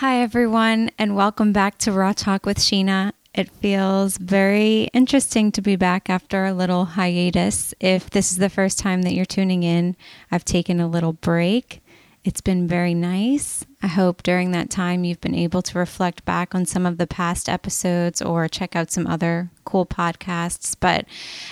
[0.00, 3.12] Hi, everyone, and welcome back to Raw Talk with Sheena.
[3.32, 7.72] It feels very interesting to be back after a little hiatus.
[7.80, 9.96] If this is the first time that you're tuning in,
[10.30, 11.82] I've taken a little break.
[12.24, 13.64] It's been very nice.
[13.82, 17.06] I hope during that time you've been able to reflect back on some of the
[17.06, 20.76] past episodes or check out some other cool podcasts.
[20.78, 21.06] But,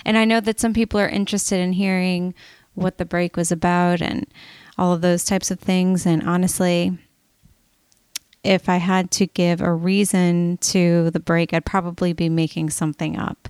[0.04, 2.34] and I know that some people are interested in hearing
[2.74, 4.26] what the break was about and
[4.76, 6.04] all of those types of things.
[6.04, 6.98] And honestly,
[8.45, 13.19] if I had to give a reason to the break, I'd probably be making something
[13.19, 13.48] up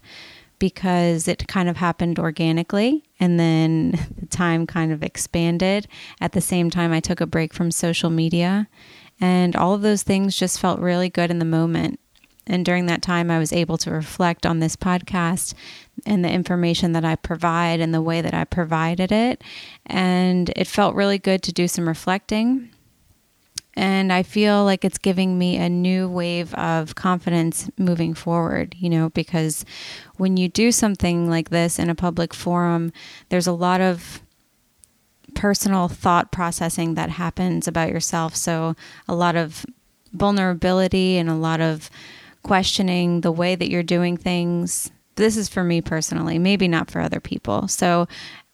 [0.60, 5.88] because it kind of happened organically and then the time kind of expanded.
[6.20, 8.68] At the same time, I took a break from social media
[9.20, 11.98] and all of those things just felt really good in the moment.
[12.46, 15.54] And during that time, I was able to reflect on this podcast
[16.04, 19.42] and the information that I provide and the way that I provided it.
[19.86, 22.73] And it felt really good to do some reflecting
[23.76, 28.88] and I feel like it's giving me a new wave of confidence moving forward, you
[28.88, 29.64] know, because
[30.16, 32.92] when you do something like this in a public forum,
[33.30, 34.22] there's a lot of
[35.34, 38.36] personal thought processing that happens about yourself.
[38.36, 38.76] So,
[39.08, 39.66] a lot of
[40.12, 41.90] vulnerability and a lot of
[42.42, 44.92] questioning the way that you're doing things.
[45.16, 47.66] This is for me personally, maybe not for other people.
[47.66, 48.06] So,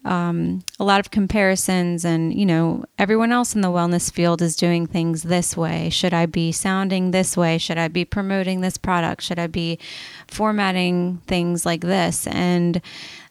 [0.05, 4.57] um, a lot of comparisons and you know everyone else in the wellness field is
[4.57, 5.91] doing things this way.
[5.91, 7.59] Should i be sounding this way?
[7.59, 9.23] Should i be promoting this product?
[9.23, 9.79] Should i be
[10.27, 12.27] formatting things like this?
[12.29, 12.81] And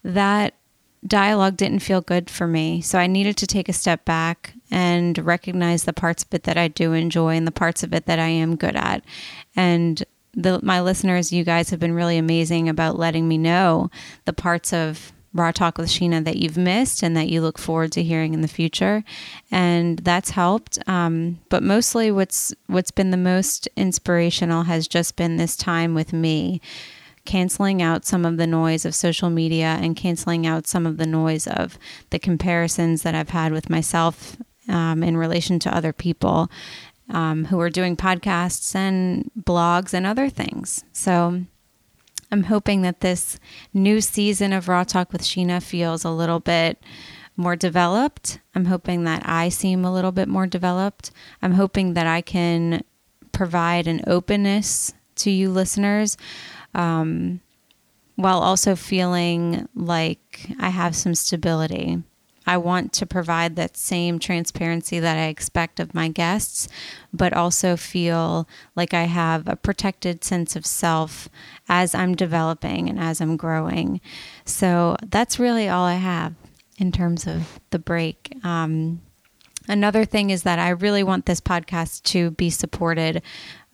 [0.03, 0.53] that
[1.08, 2.81] dialogue didn't feel good for me.
[2.81, 6.58] So i needed to take a step back and recognize the parts of it that
[6.58, 9.04] i do enjoy and the parts of it that i am good at.
[9.56, 13.89] And the, my listeners you guys have been really amazing about letting me know
[14.26, 17.92] the parts of Raw Talk with Sheena that you've missed and that you look forward
[17.94, 19.04] to hearing in the future,
[19.52, 20.78] and that's helped.
[20.88, 26.14] Um, but mostly, what's what's been the most inspirational has just been this time with
[26.14, 26.62] me,
[27.26, 31.08] canceling out some of the noise of social media and canceling out some of the
[31.08, 31.77] noise of
[32.10, 36.50] the comparisons that I've had with myself um, in relation to other people
[37.10, 40.83] um, who are doing podcasts and blogs and other things.
[40.94, 41.45] So
[42.32, 43.40] I'm hoping that this
[43.73, 46.82] new season of Raw Talk with Sheena feels a little bit
[47.36, 48.40] more developed.
[48.54, 51.12] I'm hoping that I seem a little bit more developed.
[51.42, 52.84] I'm hoping that I can
[53.32, 56.18] provide an openness to you listeners
[56.76, 57.39] um,
[58.16, 62.04] while also feeling like I have some stability.
[62.49, 66.67] I want to provide that same transparency that I expect of my guests,
[67.14, 71.30] but also feel like I have a protected sense of self
[71.67, 74.02] as I'm developing and as I'm growing.
[74.45, 76.33] So that's really all I have
[76.80, 78.36] in terms of the break.
[78.43, 79.02] Um,
[79.67, 83.21] another thing is that I really want this podcast to be supported.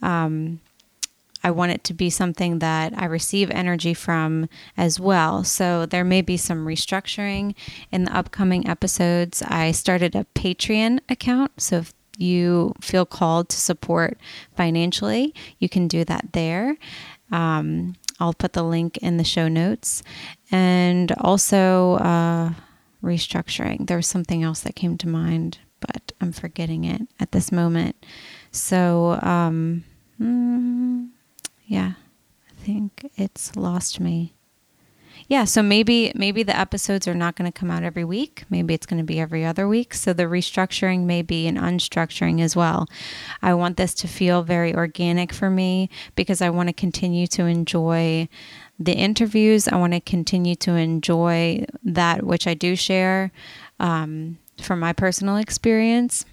[0.02, 0.60] Um,
[1.46, 5.44] I want it to be something that I receive energy from as well.
[5.44, 7.54] So there may be some restructuring
[7.92, 9.44] in the upcoming episodes.
[9.44, 11.62] I started a Patreon account.
[11.62, 14.18] So if you feel called to support
[14.58, 16.78] financially, you can do that there.
[17.32, 20.02] Um, I'll put the link in the show notes.
[20.52, 22.54] And also, uh,
[23.04, 23.86] restructuring.
[23.86, 28.04] There was something else that came to mind, but I'm forgetting it at this moment.
[28.50, 29.84] So, um,
[30.20, 31.10] mm,
[31.66, 31.94] yeah,
[32.50, 34.36] I think it's lost me.
[35.28, 38.44] Yeah, so maybe maybe the episodes are not going to come out every week.
[38.50, 39.94] Maybe it's going to be every other week.
[39.96, 42.88] So the restructuring may be an unstructuring as well.
[43.42, 47.46] I want this to feel very organic for me because I want to continue to
[47.46, 48.30] enjoy
[48.78, 49.68] the interviews.
[49.68, 53.32] I want to continue to enjoy that which I do share
[53.80, 56.26] um, from my personal experience.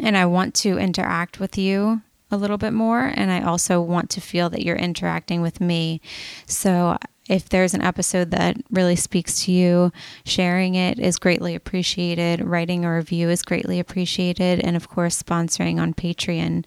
[0.00, 3.12] And I want to interact with you a little bit more.
[3.14, 6.00] And I also want to feel that you're interacting with me.
[6.46, 6.96] So
[7.28, 9.92] if there's an episode that really speaks to you,
[10.24, 12.40] sharing it is greatly appreciated.
[12.40, 14.60] Writing a review is greatly appreciated.
[14.60, 16.64] And of course, sponsoring on Patreon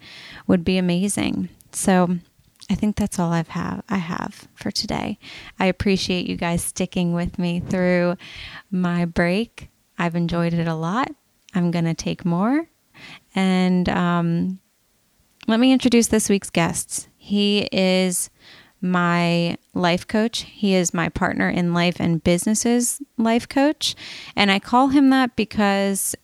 [0.47, 1.49] would be amazing.
[1.71, 2.17] So
[2.69, 5.19] I think that's all I've have I have for today.
[5.59, 8.15] I appreciate you guys sticking with me through
[8.71, 9.69] my break.
[9.97, 11.11] I've enjoyed it a lot.
[11.53, 12.67] I'm gonna take more,
[13.33, 14.59] and um,
[15.47, 17.07] let me introduce this week's guests.
[17.17, 18.29] He is
[18.81, 20.41] my life coach.
[20.43, 23.95] He is my partner in life and businesses life coach.
[24.35, 26.15] And I call him that because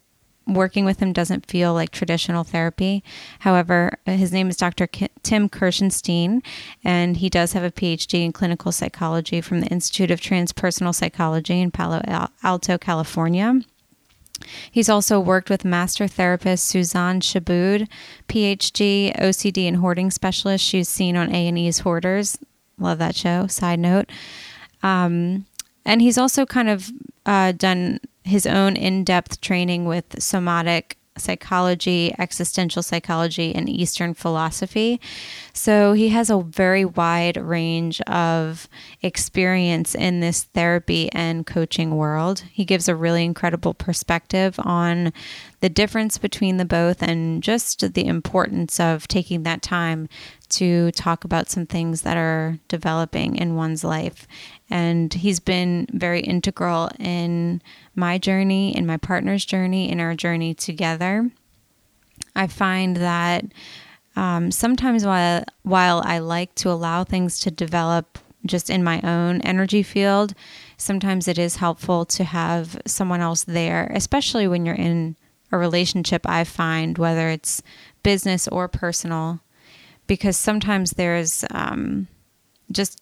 [0.48, 3.04] working with him doesn't feel like traditional therapy.
[3.40, 4.88] However, his name is Dr.
[4.88, 6.44] K- Tim Kirshenstein,
[6.84, 11.62] and he does have a PhD in clinical psychology from the Institute of Transpersonal Psychology
[11.62, 12.02] in Palo
[12.44, 13.62] Alto, California.
[14.70, 17.88] He's also worked with master therapist Suzanne Chabaud,
[18.28, 20.64] PhD, OCD and hoarding specialist.
[20.64, 22.38] She's seen on A&E's Hoarders.
[22.78, 23.48] Love that show.
[23.48, 24.10] Side note.
[24.84, 25.46] Um,
[25.86, 26.92] and he's also kind of
[27.26, 35.00] uh, done his own in-depth training with somatic psychology, existential psychology, and Eastern philosophy.
[35.54, 38.68] So he has a very wide range of
[39.02, 42.44] experience in this therapy and coaching world.
[42.52, 45.14] He gives a really incredible perspective on
[45.62, 50.10] the difference between the both and just the importance of taking that time
[50.50, 54.28] to talk about some things that are developing in one's life.
[54.72, 57.62] And he's been very integral in
[57.94, 61.30] my journey, in my partner's journey, in our journey together.
[62.36, 63.46] I find that
[64.16, 69.42] um, sometimes while while I like to allow things to develop just in my own
[69.42, 70.34] energy field,
[70.78, 75.18] sometimes it is helpful to have someone else there, especially when you're in
[75.52, 76.28] a relationship.
[76.28, 77.62] I find whether it's
[78.04, 79.42] business or personal,
[80.08, 82.08] because sometimes there's um,
[82.72, 83.02] just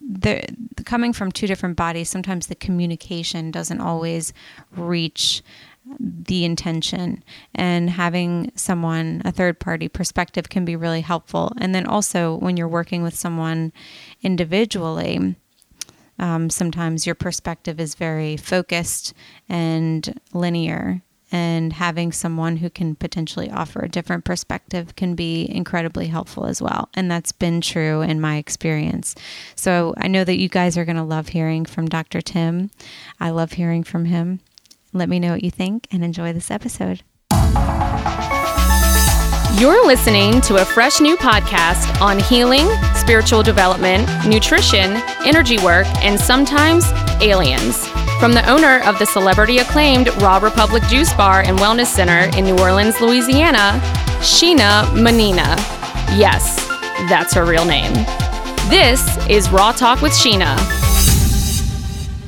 [0.00, 0.42] the
[0.84, 2.08] coming from two different bodies.
[2.08, 4.32] Sometimes the communication doesn't always
[4.76, 5.42] reach
[5.98, 7.22] the intention
[7.54, 11.52] and having someone a third party perspective can be really helpful.
[11.58, 13.72] And then also when you're working with someone
[14.22, 15.36] individually
[16.18, 19.12] um, sometimes your perspective is very focused
[19.48, 21.02] and linear
[21.32, 26.60] and having someone who can potentially offer a different perspective can be incredibly helpful as
[26.60, 26.90] well.
[26.94, 29.14] And that's been true in my experience.
[29.56, 32.20] So I know that you guys are going to love hearing from Dr.
[32.20, 32.70] Tim.
[33.18, 34.40] I love hearing from him.
[34.92, 37.02] Let me know what you think and enjoy this episode.
[39.58, 46.18] You're listening to a fresh new podcast on healing, spiritual development, nutrition, energy work, and
[46.18, 46.84] sometimes
[47.20, 47.91] aliens.
[48.22, 52.44] From the owner of the celebrity acclaimed Raw Republic Juice Bar and Wellness Center in
[52.44, 53.80] New Orleans, Louisiana,
[54.20, 55.56] Sheena Manina.
[56.16, 56.64] Yes,
[57.08, 57.92] that's her real name.
[58.70, 60.81] This is Raw Talk with Sheena.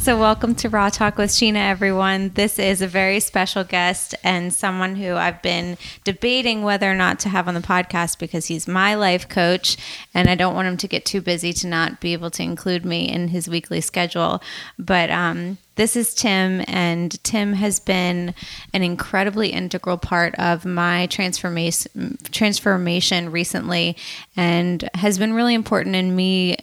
[0.05, 2.29] So, welcome to Raw Talk with Sheena, everyone.
[2.35, 7.19] This is a very special guest and someone who I've been debating whether or not
[7.21, 9.79] to have on the podcast because he's my life coach,
[10.13, 12.85] and I don't want him to get too busy to not be able to include
[12.85, 14.43] me in his weekly schedule.
[14.79, 18.35] But um, this is Tim, and Tim has been
[18.75, 23.97] an incredibly integral part of my transformation transformation recently,
[24.37, 26.59] and has been really important in me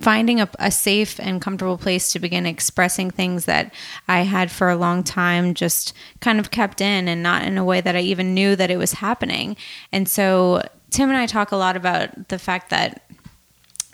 [0.00, 3.74] finding a, a, safe and comfortable place to begin expressing things that
[4.08, 7.64] I had for a long time just kind of kept in and not in a
[7.64, 9.56] way that I even knew that it was happening.
[9.92, 13.02] And so Tim and I talk a lot about the fact that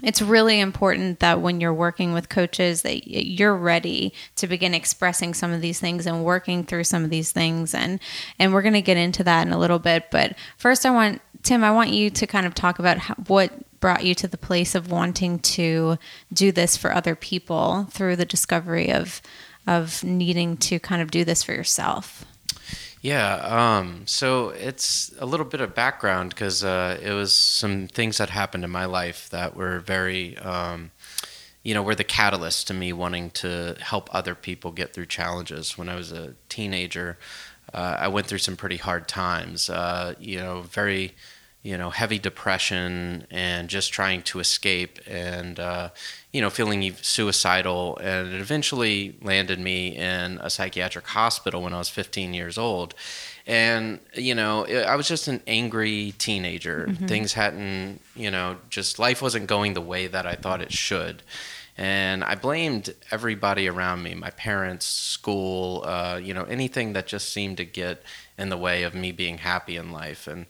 [0.03, 5.35] it's really important that when you're working with coaches that you're ready to begin expressing
[5.35, 8.01] some of these things and working through some of these things and
[8.39, 11.21] and we're going to get into that in a little bit but first I want
[11.43, 14.39] Tim I want you to kind of talk about how, what brought you to the
[14.39, 15.99] place of wanting to
[16.33, 19.21] do this for other people through the discovery of
[19.67, 22.25] of needing to kind of do this for yourself?
[23.01, 23.35] Yeah,
[23.79, 28.31] um, so it's a little bit of background because uh, it was some things that
[28.31, 30.91] happened in my life that were very, um,
[31.63, 35.79] you know, were the catalyst to me wanting to help other people get through challenges.
[35.79, 37.19] When I was a teenager,
[37.73, 39.71] uh, I went through some pretty hard times.
[39.71, 41.15] Uh, you know, very
[41.63, 45.91] you know, heavy depression and just trying to escape and, uh,
[46.33, 47.99] you know, feeling suicidal.
[48.01, 52.95] And it eventually landed me in a psychiatric hospital when I was 15 years old.
[53.45, 56.87] And, you know, I was just an angry teenager.
[56.89, 57.07] Mm-hmm.
[57.07, 61.23] Things hadn't, you know, just life wasn't going the way that I thought it should.
[61.77, 67.33] And I blamed everybody around me, my parents, school, uh, you know, anything that just
[67.33, 68.03] seemed to get
[68.37, 70.27] in the way of me being happy in life.
[70.27, 70.47] And,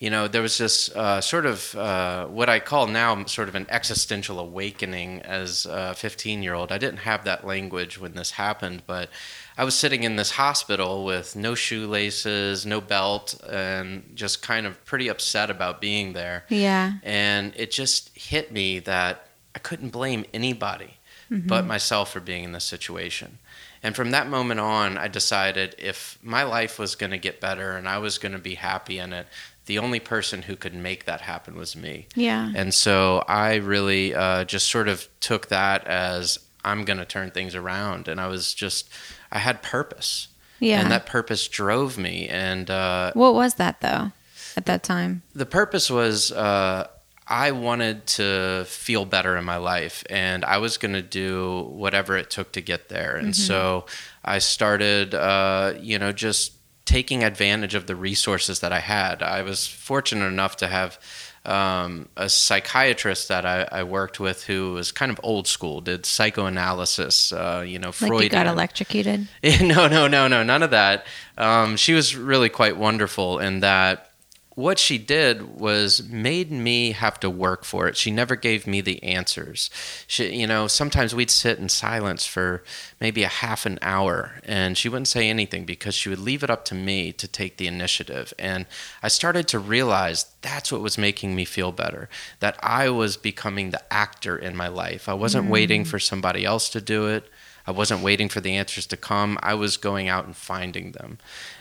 [0.00, 3.54] you know, there was this uh, sort of uh, what I call now sort of
[3.54, 6.72] an existential awakening as a 15 year old.
[6.72, 9.10] I didn't have that language when this happened, but
[9.58, 14.82] I was sitting in this hospital with no shoelaces, no belt, and just kind of
[14.86, 16.46] pretty upset about being there.
[16.48, 16.94] Yeah.
[17.02, 20.96] And it just hit me that I couldn't blame anybody
[21.30, 21.46] mm-hmm.
[21.46, 23.38] but myself for being in this situation.
[23.82, 27.72] And from that moment on, I decided if my life was going to get better
[27.72, 29.26] and I was going to be happy in it,
[29.66, 32.06] the only person who could make that happen was me.
[32.14, 32.52] Yeah.
[32.54, 37.30] And so I really uh, just sort of took that as I'm going to turn
[37.30, 38.08] things around.
[38.08, 38.90] And I was just,
[39.30, 40.28] I had purpose.
[40.58, 40.80] Yeah.
[40.80, 42.28] And that purpose drove me.
[42.28, 44.12] And uh, what was that though
[44.56, 45.22] at that time?
[45.34, 46.88] The purpose was, uh,
[47.26, 52.16] I wanted to feel better in my life and I was going to do whatever
[52.16, 53.14] it took to get there.
[53.14, 53.46] And mm-hmm.
[53.46, 53.86] so
[54.24, 56.54] I started, uh, you know, just
[56.90, 59.22] taking advantage of the resources that I had.
[59.22, 60.98] I was fortunate enough to have
[61.44, 66.04] um, a psychiatrist that I, I, worked with who was kind of old school, did
[66.04, 68.12] psychoanalysis, uh, you know, Freud.
[68.14, 69.28] Like you got electrocuted?
[69.62, 71.06] no, no, no, no, none of that.
[71.38, 74.09] Um, she was really quite wonderful in that
[74.56, 77.96] what she did was made me have to work for it.
[77.96, 79.70] She never gave me the answers.
[80.06, 82.64] She, you know, sometimes we'd sit in silence for
[83.00, 86.50] maybe a half an hour and she wouldn't say anything because she would leave it
[86.50, 88.34] up to me to take the initiative.
[88.38, 88.66] And
[89.02, 92.08] I started to realize that's what was making me feel better,
[92.40, 95.08] that I was becoming the actor in my life.
[95.08, 95.50] I wasn't mm.
[95.50, 97.28] waiting for somebody else to do it.
[97.66, 99.38] I wasn't waiting for the answers to come.
[99.42, 101.18] I was going out and finding them.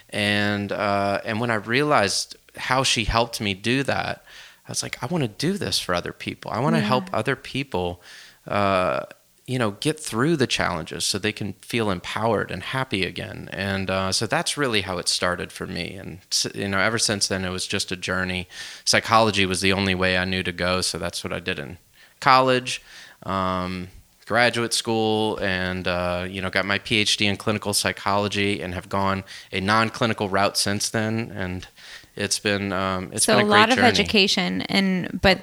[0.10, 4.24] And uh, and when I realized how she helped me do that,
[4.68, 6.51] I was like, I want to do this for other people.
[6.51, 6.88] I want to yeah.
[6.88, 8.01] help other people,
[8.46, 9.06] uh,
[9.48, 13.50] you know, get through the challenges so they can feel empowered and happy again.
[13.51, 15.96] And uh, so that's really how it started for me.
[15.96, 16.20] And
[16.53, 18.48] you know, ever since then, it was just a journey.
[18.86, 21.79] Psychology was the only way I knew to go, so that's what I did in
[22.20, 22.79] college.
[23.24, 23.88] Um,
[24.29, 29.24] graduate school and uh, you know got my phd in clinical psychology and have gone
[29.51, 31.68] a non-clinical route since then and
[32.15, 33.81] it's been um, it's so been a, a lot journey.
[33.81, 35.39] of education and but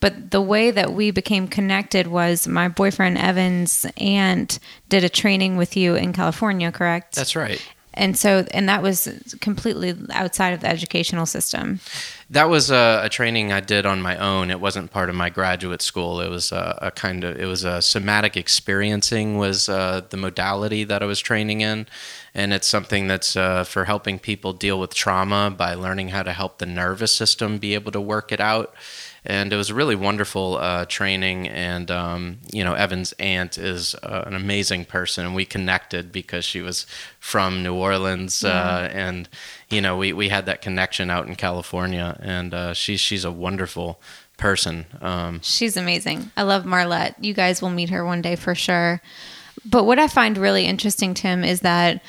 [0.00, 4.58] but the way that we became connected was my boyfriend Evan's aunt
[4.88, 7.16] did a training with you in California, correct?
[7.16, 7.60] That's right.
[7.94, 11.80] And so, and that was completely outside of the educational system.
[12.30, 14.52] That was a, a training I did on my own.
[14.52, 16.20] It wasn't part of my graduate school.
[16.20, 20.84] It was a, a kind of, it was a somatic experiencing was uh, the modality
[20.84, 21.88] that I was training in
[22.38, 26.32] and it's something that's uh, for helping people deal with trauma by learning how to
[26.32, 28.72] help the nervous system be able to work it out.
[29.24, 31.48] And it was a really wonderful uh, training.
[31.48, 36.44] And um, you know, Evan's aunt is uh, an amazing person, and we connected because
[36.44, 36.86] she was
[37.18, 39.28] from New Orleans, uh, and
[39.68, 42.16] you know, we, we had that connection out in California.
[42.22, 44.00] And uh, she's she's a wonderful
[44.36, 44.86] person.
[45.00, 46.30] Um, she's amazing.
[46.36, 47.16] I love Marlette.
[47.20, 49.02] You guys will meet her one day for sure.
[49.64, 52.00] But what I find really interesting, Tim, is that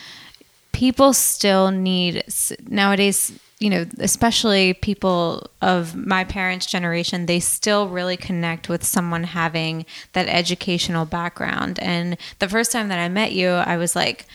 [0.79, 2.23] people still need
[2.69, 9.25] nowadays you know especially people of my parents generation they still really connect with someone
[9.25, 11.79] having that educational background.
[11.79, 14.25] And the first time that i met you i was like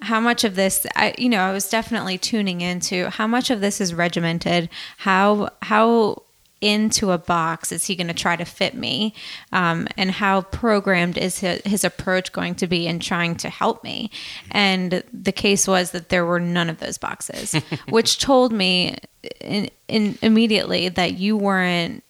[0.00, 3.60] how much of this I you know I was definitely tuning into how much of
[3.60, 6.22] this is regimented how how
[6.62, 9.14] into a box is he going to try to fit me?
[9.52, 13.82] Um, and how programmed is his, his, approach going to be in trying to help
[13.82, 14.10] me?
[14.52, 17.54] And the case was that there were none of those boxes,
[17.88, 18.96] which told me
[19.40, 22.04] in, in immediately that you weren't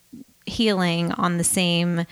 [0.45, 2.05] healing on the same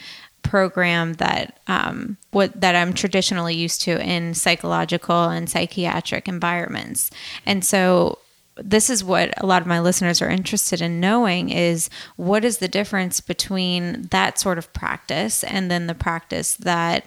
[0.43, 7.11] program that um, what that I'm traditionally used to in psychological and psychiatric environments.
[7.45, 8.19] And so
[8.57, 12.59] this is what a lot of my listeners are interested in knowing is what is
[12.59, 17.07] the difference between that sort of practice and then the practice that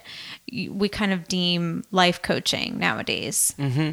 [0.70, 3.92] we kind of deem life coaching nowadays mm-hmm.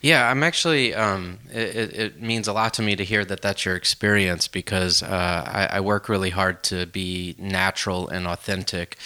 [0.00, 3.64] yeah i'm actually um, it, it, means a lot to me to hear that that's
[3.64, 5.06] your experience because uh,
[5.46, 8.98] I, I, work really hard to be natural and authentic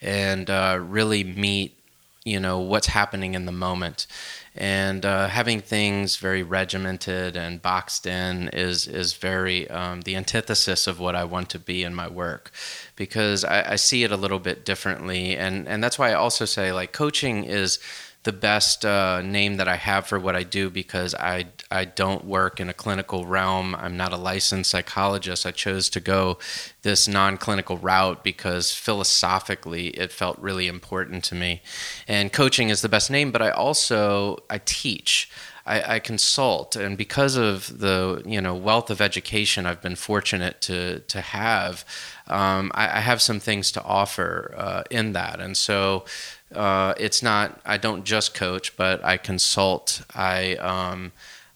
[0.00, 1.76] and uh, really meet
[2.24, 4.06] you know what's happening in the moment
[4.54, 10.86] and uh, having things very regimented and boxed in is is very um, the antithesis
[10.86, 12.50] of what I want to be in my work.
[12.94, 15.36] Because I, I see it a little bit differently.
[15.36, 17.78] And and that's why I also say like coaching is
[18.24, 22.24] the best uh, name that I have for what I do because I, I don't
[22.24, 23.74] work in a clinical realm.
[23.74, 25.46] I'm not a licensed psychologist.
[25.46, 26.38] I chose to go
[26.82, 31.62] this non clinical route because philosophically it felt really important to me.
[32.06, 35.30] And coaching is the best name, but I also I teach.
[35.64, 40.60] I, I, consult, and because of the you know wealth of education I've been fortunate
[40.62, 41.84] to to have,
[42.26, 46.04] um, I, I, have some things to offer uh, in that, and so
[46.52, 50.02] uh, it's not I don't just coach, but I consult.
[50.16, 51.12] I um,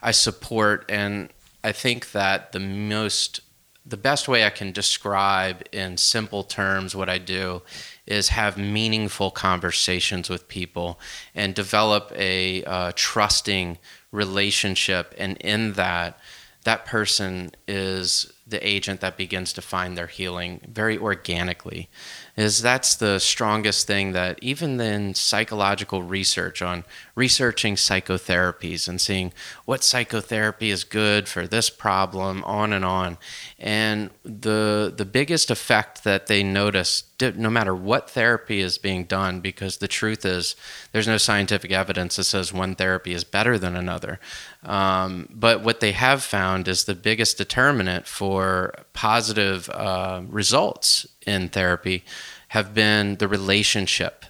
[0.07, 1.31] I support, and
[1.65, 3.41] I think that the most
[3.85, 7.63] the best way I can describe in simple terms what I do
[8.05, 10.99] is have meaningful conversations with people
[11.37, 13.79] and develop a uh, trusting
[14.11, 16.19] relationship, and in that,
[16.65, 21.89] that person is the agent that begins to find their healing very organically
[22.37, 26.85] is that's the strongest thing that even in psychological research on
[27.17, 29.33] researching psychotherapies and seeing
[29.65, 33.19] what psychotherapy is good for this problem on and on.
[33.59, 39.41] And the the biggest effect that they notice no matter what therapy is being done
[39.41, 40.55] because the truth is
[40.93, 44.21] there's no scientific evidence that says one therapy is better than another.
[44.63, 51.49] Um, but what they have found is the biggest determinant for positive uh, results in
[51.49, 52.05] therapy
[52.49, 54.27] have been the relationship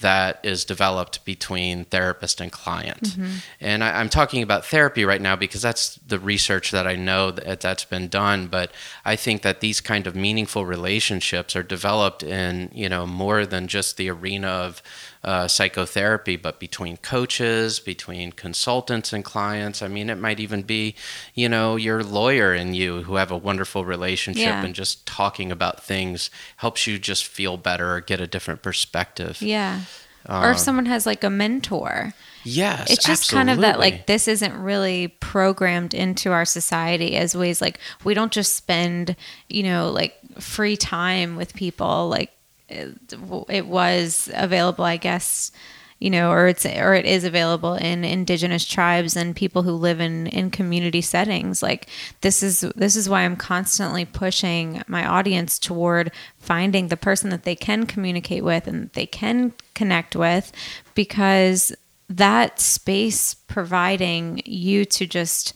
[0.00, 3.02] that is developed between therapist and client.
[3.02, 3.32] Mm-hmm.
[3.60, 7.30] And I, am talking about therapy right now because that's the research that I know
[7.30, 8.48] that that's been done.
[8.48, 8.72] But
[9.04, 13.68] I think that these kind of meaningful relationships are developed in you know more than
[13.68, 14.82] just the arena of
[15.24, 19.82] uh, psychotherapy, but between coaches, between consultants and clients.
[19.82, 20.94] I mean, it might even be,
[21.34, 24.64] you know, your lawyer and you who have a wonderful relationship yeah.
[24.64, 29.42] and just talking about things helps you just feel better or get a different perspective.
[29.42, 29.82] Yeah.
[30.28, 32.12] Um, or if someone has like a mentor.
[32.44, 32.90] Yes.
[32.90, 33.36] It's just absolutely.
[33.36, 38.14] kind of that like this isn't really programmed into our society as ways like we
[38.14, 39.16] don't just spend,
[39.48, 42.30] you know, like free time with people like
[42.68, 45.52] it, was available, I guess,
[45.98, 49.98] you know, or it's or it is available in indigenous tribes and people who live
[50.00, 51.62] in in community settings.
[51.62, 51.88] Like
[52.20, 57.44] this is this is why I'm constantly pushing my audience toward finding the person that
[57.44, 60.52] they can communicate with and they can connect with
[60.94, 61.72] because
[62.08, 65.54] that space providing you to just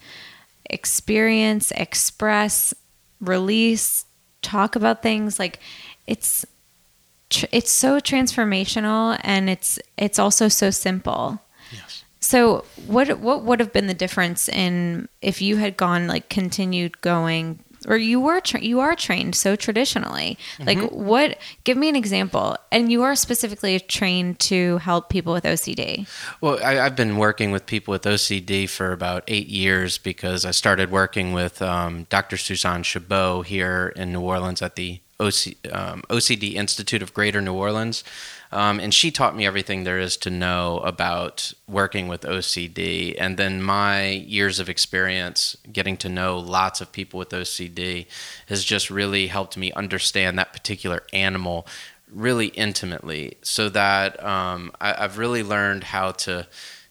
[0.69, 2.73] experience, express,
[3.21, 4.07] release,
[4.43, 5.61] talk about things like
[6.07, 6.47] it's
[7.31, 11.41] tr- it's so transformational and it's it's also so simple.
[11.73, 12.05] Yes.
[12.21, 17.01] So what what would have been the difference in if you had gone like continued
[17.01, 20.65] going or you were tra- you are trained so traditionally mm-hmm.
[20.65, 25.45] like what give me an example and you are specifically trained to help people with
[25.45, 26.07] ocd
[26.41, 30.51] well I, have been working with people with ocd for about eight years because i
[30.51, 36.03] started working with um, dr suzanne chabaud here in new orleans at the OC, um,
[36.09, 38.03] OCD Institute of Greater New Orleans.
[38.53, 43.15] Um, and she taught me everything there is to know about working with OCD.
[43.19, 48.07] And then my years of experience getting to know lots of people with OCD
[48.47, 51.67] has just really helped me understand that particular animal
[52.13, 56.49] really intimately so that um, I, I've really learned how to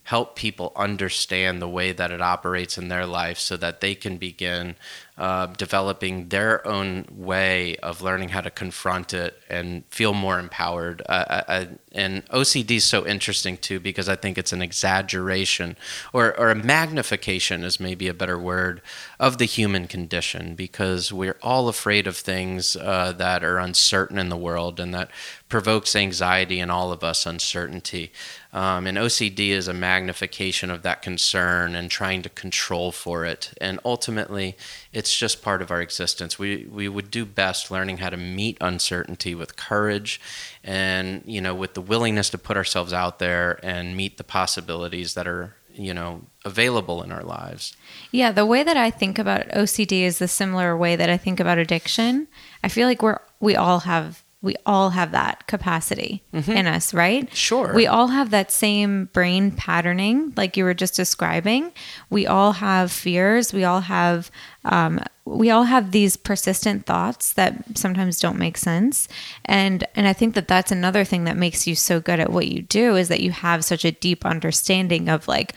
[0.09, 4.17] help people understand the way that it operates in their life so that they can
[4.17, 4.75] begin
[5.19, 11.01] uh, developing their own way of learning how to confront it and feel more empowered.
[11.09, 15.75] Uh, I, and OCD is so interesting too because I think it's an exaggeration
[16.13, 18.81] or, or a magnification is maybe a better word
[19.19, 24.29] of the human condition because we're all afraid of things uh, that are uncertain in
[24.29, 25.11] the world and that
[25.49, 28.13] provokes anxiety in all of us, uncertainty.
[28.53, 33.51] Um, and OCD is a magnification of that concern and trying to control for it.
[33.59, 34.55] And ultimately,
[34.91, 36.39] it's just part of our existence.
[36.39, 40.19] We, we would do best learning how to meet uncertainty with courage
[40.63, 45.13] and, you know, with the willingness to put ourselves out there and meet the possibilities
[45.13, 47.77] that are, you know, available in our lives.
[48.11, 51.39] Yeah, the way that I think about OCD is the similar way that I think
[51.39, 52.27] about addiction.
[52.63, 56.51] I feel like we're we all have we all have that capacity mm-hmm.
[56.51, 57.33] in us, right?
[57.35, 57.73] Sure.
[57.73, 61.73] We all have that same brain patterning, like you were just describing.
[62.09, 63.53] We all have fears.
[63.53, 64.31] We all have,
[64.65, 69.07] um, we all have these persistent thoughts that sometimes don't make sense.
[69.45, 72.47] And and I think that that's another thing that makes you so good at what
[72.47, 75.53] you do is that you have such a deep understanding of like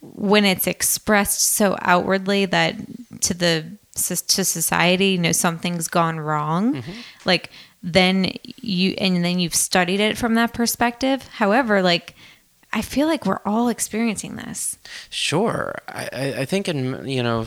[0.00, 2.74] when it's expressed so outwardly that
[3.20, 6.74] to the to society, you know, something's gone wrong.
[6.76, 6.92] Mm-hmm.
[7.24, 7.50] Like
[7.82, 11.26] then you and then you've studied it from that perspective.
[11.28, 12.14] However, like
[12.72, 14.78] I feel like we're all experiencing this.
[15.10, 17.46] Sure, I, I think in you know,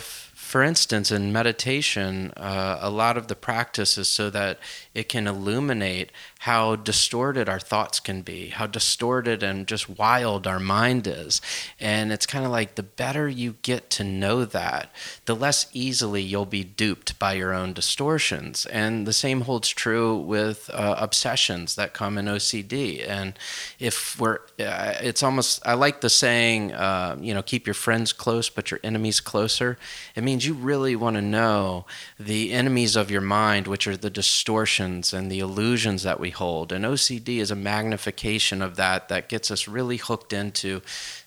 [0.56, 4.58] for instance, in meditation, uh, a lot of the practice is so that
[4.96, 10.60] it can illuminate how distorted our thoughts can be, how distorted and just wild our
[10.60, 11.42] mind is.
[11.80, 14.90] And it's kind of like the better you get to know that,
[15.26, 18.66] the less easily you'll be duped by your own distortions.
[18.68, 23.08] And the same holds true with uh, obsessions that come in OCD.
[23.08, 23.38] And
[23.80, 28.14] if we're, uh, it's almost, I like the saying, uh, you know, keep your friends
[28.14, 29.78] close, but your enemies closer.
[30.16, 31.86] It means you really want to know
[32.18, 36.72] the enemies of your mind, which are the distortions and the illusions that we hold.
[36.72, 40.82] And OCD is a magnification of that that gets us really hooked into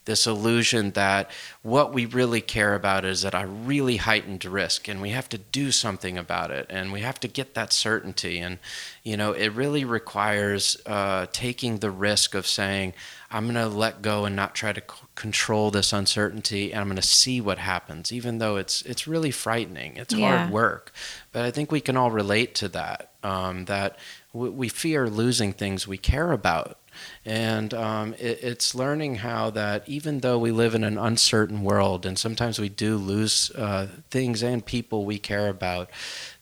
[0.09, 5.03] this illusion that what we really care about is that a really heightened risk and
[5.03, 8.59] we have to do something about it and we have to get that certainty and
[9.03, 12.95] you know it really requires uh, taking the risk of saying
[13.31, 14.81] i'm going to let go and not try to
[15.19, 19.33] control this uncertainty and i'm going to see what happens even though it's it's really
[19.33, 19.97] frightening.
[19.97, 20.27] It's Yeah.
[20.27, 20.85] hard work.
[21.33, 23.91] But i think we can all relate to that um, that
[24.33, 26.79] w- we fear losing things we care about.
[27.25, 32.07] And um, it, it's learning how that even though we live in an uncertain world
[32.07, 35.91] and sometimes we do lose uh, things and people we care about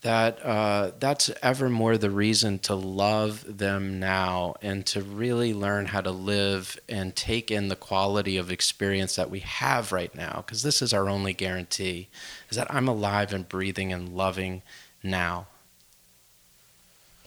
[0.06, 5.86] that uh, that's ever more the reason to love them now and to really learn
[5.86, 10.44] how to live and take in the quality of experience that we have right now
[10.44, 12.08] because this is our only guarantee
[12.48, 14.62] is that i'm alive and breathing and loving
[15.02, 15.46] now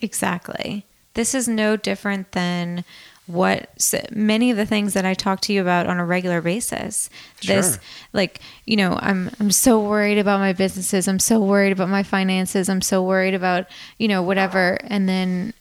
[0.01, 0.85] Exactly.
[1.13, 2.85] This is no different than
[3.29, 3.69] what
[4.11, 7.11] many of the things that I talk to you about on a regular basis.
[7.45, 7.77] This
[8.11, 12.01] like, you know, I'm I'm so worried about my businesses, I'm so worried about my
[12.01, 13.67] finances, I'm so worried about,
[13.99, 15.53] you know, whatever and then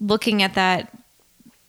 [0.00, 0.92] looking at that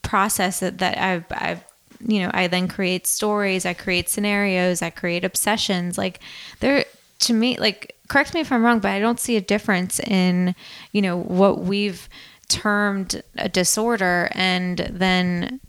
[0.01, 1.63] process that, that I've I've
[2.03, 5.99] you know, I then create stories, I create scenarios, I create obsessions.
[5.99, 6.19] Like
[6.61, 6.85] there
[7.19, 10.55] to me, like correct me if I'm wrong, but I don't see a difference in,
[10.93, 12.09] you know, what we've
[12.49, 15.59] termed a disorder and then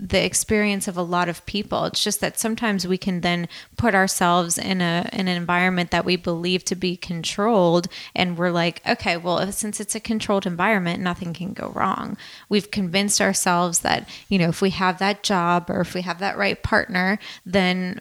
[0.00, 1.84] the experience of a lot of people.
[1.84, 6.04] It's just that sometimes we can then put ourselves in a in an environment that
[6.04, 11.02] we believe to be controlled and we're like, okay, well, since it's a controlled environment,
[11.02, 12.16] nothing can go wrong.
[12.48, 16.18] We've convinced ourselves that, you know, if we have that job or if we have
[16.20, 18.00] that right partner, then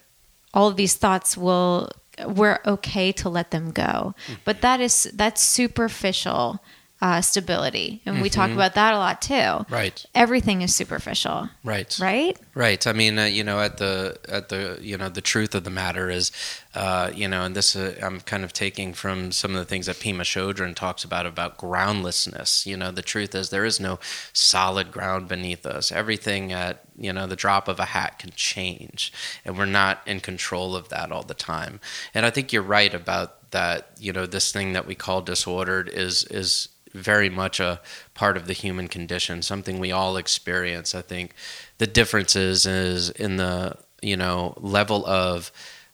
[0.53, 1.89] all of these thoughts will
[2.25, 4.13] we're okay to let them go.
[4.27, 4.33] Mm-hmm.
[4.45, 6.63] But that is that's superficial
[7.01, 9.65] uh, stability, and we talk about that a lot too.
[9.69, 12.37] right Everything is superficial, right right?
[12.53, 12.85] Right.
[12.85, 15.69] I mean, uh, you know, at the at the you know the truth of the
[15.69, 16.31] matter is,
[16.75, 19.85] uh, you know, and this uh, I'm kind of taking from some of the things
[19.85, 22.65] that Pema Chödrön talks about about groundlessness.
[22.65, 23.99] You know, the truth is there is no
[24.33, 25.93] solid ground beneath us.
[25.93, 29.13] Everything at you know the drop of a hat can change,
[29.45, 31.79] and we're not in control of that all the time.
[32.13, 33.91] And I think you're right about that.
[33.97, 37.81] You know, this thing that we call disordered is is very much a
[38.13, 40.95] part of the human condition, something we all experience.
[40.95, 41.33] I think
[41.77, 45.51] the difference is, is in the you know level of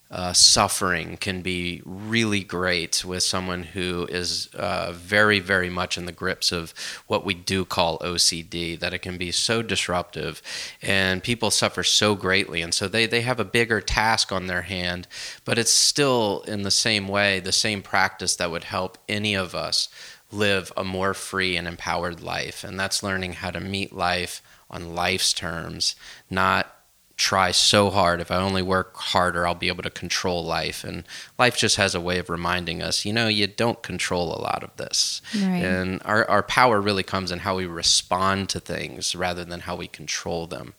[0.08, 6.06] uh, suffering can be really great with someone who is uh, very very much in
[6.06, 6.72] the grips of
[7.08, 10.40] what we do call OCD that it can be so disruptive
[10.80, 14.62] and people suffer so greatly and so they, they have a bigger task on their
[14.62, 15.08] hand
[15.44, 19.56] but it's still in the same way the same practice that would help any of
[19.56, 19.88] us
[20.32, 22.64] live a more free and empowered life.
[22.64, 25.94] And that's learning how to meet life on life's terms,
[26.28, 26.72] not
[27.16, 28.20] try so hard.
[28.20, 30.84] If I only work harder, I'll be able to control life.
[30.84, 31.04] And
[31.38, 34.62] life just has a way of reminding us, you know, you don't control a lot
[34.62, 35.22] of this.
[35.34, 35.62] Right.
[35.62, 39.76] And our, our power really comes in how we respond to things rather than how
[39.76, 40.74] we control them.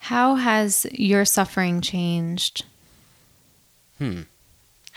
[0.00, 2.64] How has your suffering changed
[3.98, 4.22] hmm.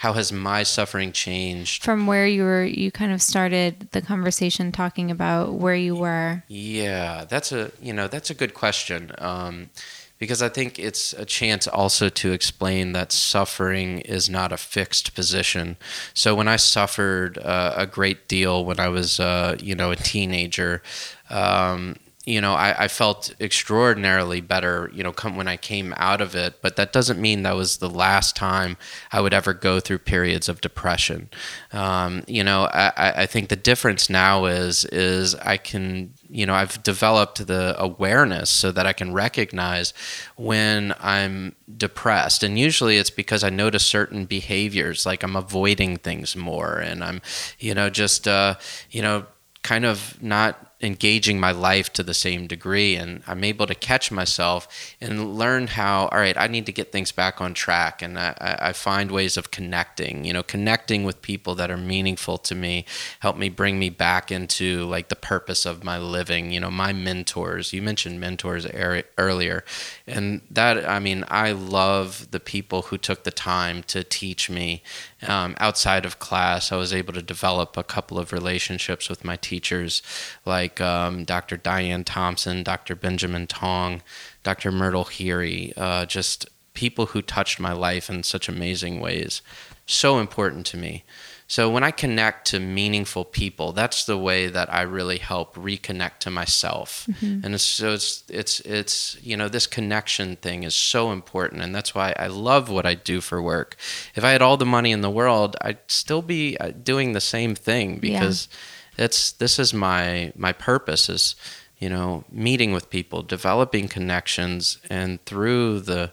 [0.02, 1.84] How has my suffering changed?
[1.84, 2.64] from where you were?
[2.64, 6.42] You kind of started the conversation talking about where you were.
[6.48, 9.70] Yeah, that's a you know that's a good question um,
[10.18, 15.14] because I think it's a chance also to explain that suffering is not a fixed
[15.14, 15.76] position.
[16.14, 19.96] So when I suffered uh, a great deal when I was uh, you know a
[19.96, 20.82] teenager.
[21.30, 26.20] Um, you know, I, I felt extraordinarily better, you know, come when I came out
[26.20, 26.62] of it.
[26.62, 28.76] But that doesn't mean that was the last time
[29.10, 31.30] I would ever go through periods of depression.
[31.72, 36.54] Um, you know, I, I- think the difference now is is I can, you know,
[36.54, 39.94] I've developed the awareness so that I can recognize
[40.36, 46.36] when I'm depressed, and usually it's because I notice certain behaviors, like I'm avoiding things
[46.36, 47.20] more, and I'm,
[47.58, 48.56] you know, just, uh,
[48.90, 49.24] you know,
[49.62, 54.10] kind of not engaging my life to the same degree and i'm able to catch
[54.10, 58.18] myself and learn how all right i need to get things back on track and
[58.18, 62.54] i, I find ways of connecting you know connecting with people that are meaningful to
[62.54, 62.84] me
[63.20, 66.92] help me bring me back into like the purpose of my living you know my
[66.92, 67.72] mentors.
[67.72, 69.64] You mentioned mentors er- earlier
[70.06, 74.82] and that i mean i love the people who took the time to teach me
[75.26, 76.72] um, outside of class.
[76.72, 80.02] I was able to develop a couple of relationships with my teachers
[80.44, 84.02] like um, dr diane thompson dr benjamin tong
[84.42, 89.42] dr myrtle heery uh, just people who touched my life in such amazing ways
[89.86, 91.04] so important to me.
[91.48, 96.18] So when I connect to meaningful people, that's the way that I really help reconnect
[96.20, 97.06] to myself.
[97.10, 97.44] Mm-hmm.
[97.44, 101.74] And it's, so it's it's it's you know this connection thing is so important, and
[101.74, 103.76] that's why I love what I do for work.
[104.14, 107.20] If I had all the money in the world, I'd still be uh, doing the
[107.20, 108.56] same thing because yeah.
[108.98, 111.34] It's this is my my purpose is
[111.78, 116.12] you know meeting with people, developing connections, and through the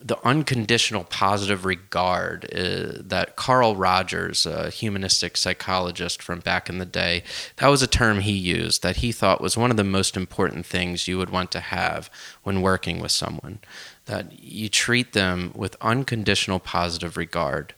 [0.00, 6.86] the unconditional positive regard uh, that Carl Rogers, a humanistic psychologist from back in the
[6.86, 7.24] day,
[7.56, 10.64] that was a term he used that he thought was one of the most important
[10.64, 12.08] things you would want to have
[12.44, 13.58] when working with someone.
[14.06, 17.74] That you treat them with unconditional positive regard.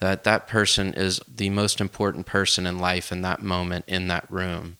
[0.00, 4.30] That that person is the most important person in life in that moment in that
[4.30, 4.76] room.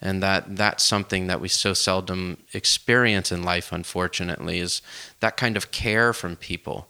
[0.00, 4.82] And that that's something that we so seldom experience in life unfortunately is
[5.20, 6.88] that kind of care from people.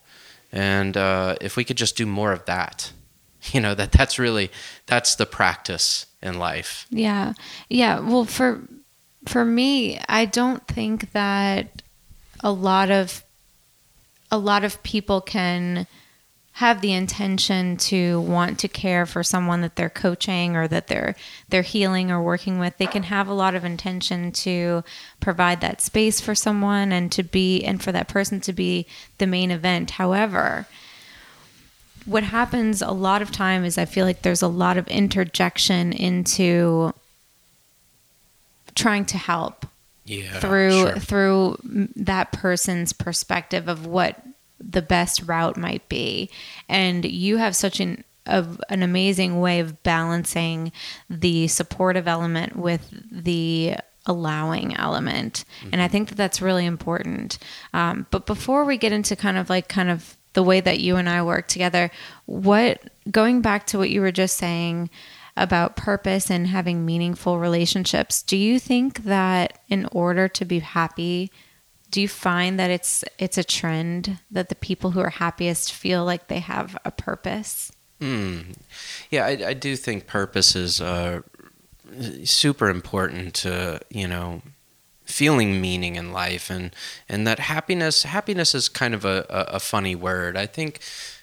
[0.51, 2.93] And uh, if we could just do more of that
[3.53, 4.51] you know that that's really
[4.87, 6.87] that's the practice in life.
[6.91, 7.35] Yeah.
[7.69, 8.01] Yeah.
[8.01, 8.61] Well for
[9.27, 11.83] for me i don't think that
[12.41, 13.25] a lot of
[14.31, 15.87] a lot of people can
[16.59, 21.15] have the intention to want to care for someone that they're coaching or that they're
[21.49, 24.83] they're healing or working with they can have a lot of intention to
[25.21, 28.85] provide that space for someone and to be and for that person to be
[29.19, 30.67] the main event however
[32.07, 35.93] what happens a lot of time is i feel like there's a lot of interjection
[35.93, 36.93] into
[38.75, 39.65] trying to help
[40.07, 40.99] yeah, through sure.
[40.99, 41.57] through
[41.95, 44.21] that person's perspective of what
[44.61, 46.31] the best route might be.
[46.69, 50.71] And you have such an of an amazing way of balancing
[51.09, 53.75] the supportive element with the
[54.07, 55.71] allowing element mm-hmm.
[55.73, 57.39] and i think that that's really important
[57.73, 60.97] um, but before we get into kind of like kind of the way that you
[60.97, 61.91] and i work together
[62.27, 64.89] what going back to what you were just saying
[65.37, 71.31] about purpose and having meaningful relationships do you think that in order to be happy
[71.91, 76.05] do you find that it's it's a trend that the people who are happiest feel
[76.05, 77.73] like they have a purpose?
[78.01, 78.57] Mm.
[79.11, 81.23] Yeah, I, I, do think purpose is uh,
[82.23, 84.43] super important to you know
[85.05, 86.75] feeling meaning in life, and
[87.09, 90.37] and that happiness happiness is kind of a, a, a funny word.
[90.37, 90.81] I think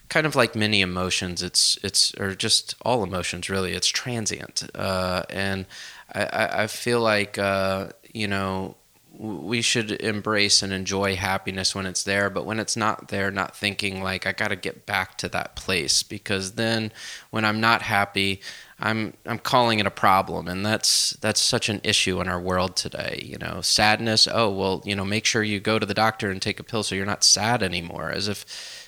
[0.09, 3.73] kind of like many emotions, it's it's or just all emotions really.
[3.73, 5.65] It's transient, uh, and
[6.13, 8.75] I, I feel like uh, you know
[9.17, 13.55] we should embrace and enjoy happiness when it's there but when it's not there not
[13.55, 16.91] thinking like i got to get back to that place because then
[17.29, 18.41] when i'm not happy
[18.79, 22.75] i'm i'm calling it a problem and that's that's such an issue in our world
[22.75, 23.61] today you know?
[23.61, 26.63] Sadness oh well you know make sure you go to the doctor and take a
[26.63, 28.45] pill so you're not sad anymore as if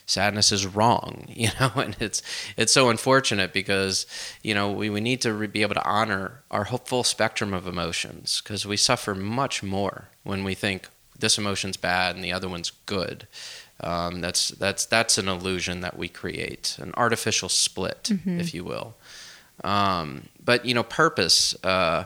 [0.07, 2.23] sadness is wrong, you know, and it's
[2.57, 4.07] it's so unfortunate because
[4.41, 7.67] you know we, we need to re- be able to honor our full spectrum of
[7.67, 10.89] emotions because we suffer much more when we think
[11.19, 13.27] this emotion's bad and the other one's good.
[13.79, 18.39] Um, that's that's that's an illusion that we create, an artificial split, mm-hmm.
[18.39, 18.95] if you will.
[19.63, 21.55] Um, but you know, purpose.
[21.63, 22.05] Uh,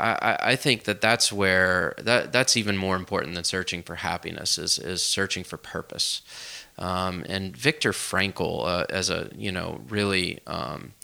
[0.00, 4.58] I, I think that that's where that that's even more important than searching for happiness
[4.58, 6.22] is is searching for purpose.
[6.82, 10.94] Um, and Viktor Frankl, uh, as a you know really um,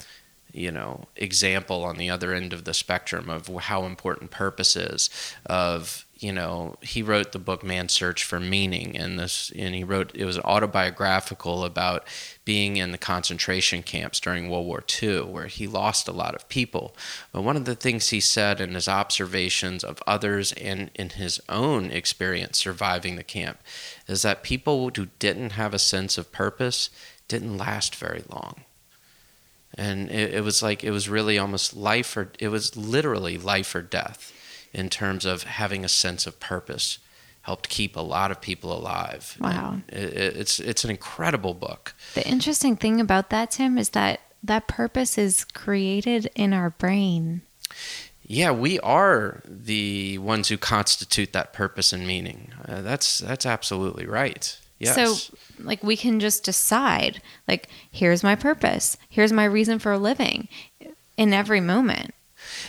[0.53, 5.09] you know example on the other end of the spectrum of how important purpose is,
[5.47, 9.85] of you know he wrote the book Man's Search for Meaning, and this and he
[9.85, 12.07] wrote it was autobiographical about
[12.45, 16.49] being in the concentration camps during World War II, where he lost a lot of
[16.49, 16.95] people.
[17.33, 21.41] But one of the things he said in his observations of others and in his
[21.49, 23.61] own experience surviving the camp
[24.07, 26.91] is that people who didn't have a sense of purpose
[27.29, 28.65] didn't last very long.
[29.75, 33.75] And it, it was like, it was really almost life or, it was literally life
[33.75, 34.33] or death
[34.73, 36.99] in terms of having a sense of purpose
[37.43, 39.37] helped keep a lot of people alive.
[39.41, 39.81] Wow.
[39.89, 41.95] It, it's it's an incredible book.
[42.15, 47.43] The interesting thing about that Tim is that that purpose is created in our brain.
[48.23, 52.53] Yeah, we are the ones who constitute that purpose and meaning.
[52.67, 54.59] Uh, that's that's absolutely right.
[54.79, 54.95] Yes.
[54.95, 60.47] So, like, we can just decide, like, here's my purpose, here's my reason for living,
[61.17, 62.15] in every moment.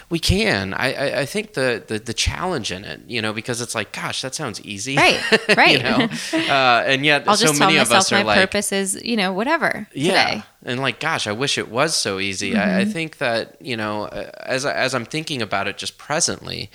[0.10, 0.74] We can.
[0.74, 3.92] I, I, I think the, the, the challenge in it, you know, because it's like,
[3.92, 5.22] gosh, that sounds easy, right?
[5.56, 5.78] Right.
[5.78, 6.08] you know,
[6.52, 9.00] uh, and yet I'll so just many tell of us are my like, purpose is,
[9.04, 9.88] you know, whatever.
[9.94, 10.44] yeah, Today.
[10.66, 12.58] and like, gosh, I wish it was so easy.
[12.58, 12.92] I, I Mm-hmm.
[12.92, 16.72] think that you know, uh, as as I'm thinking about it just presently,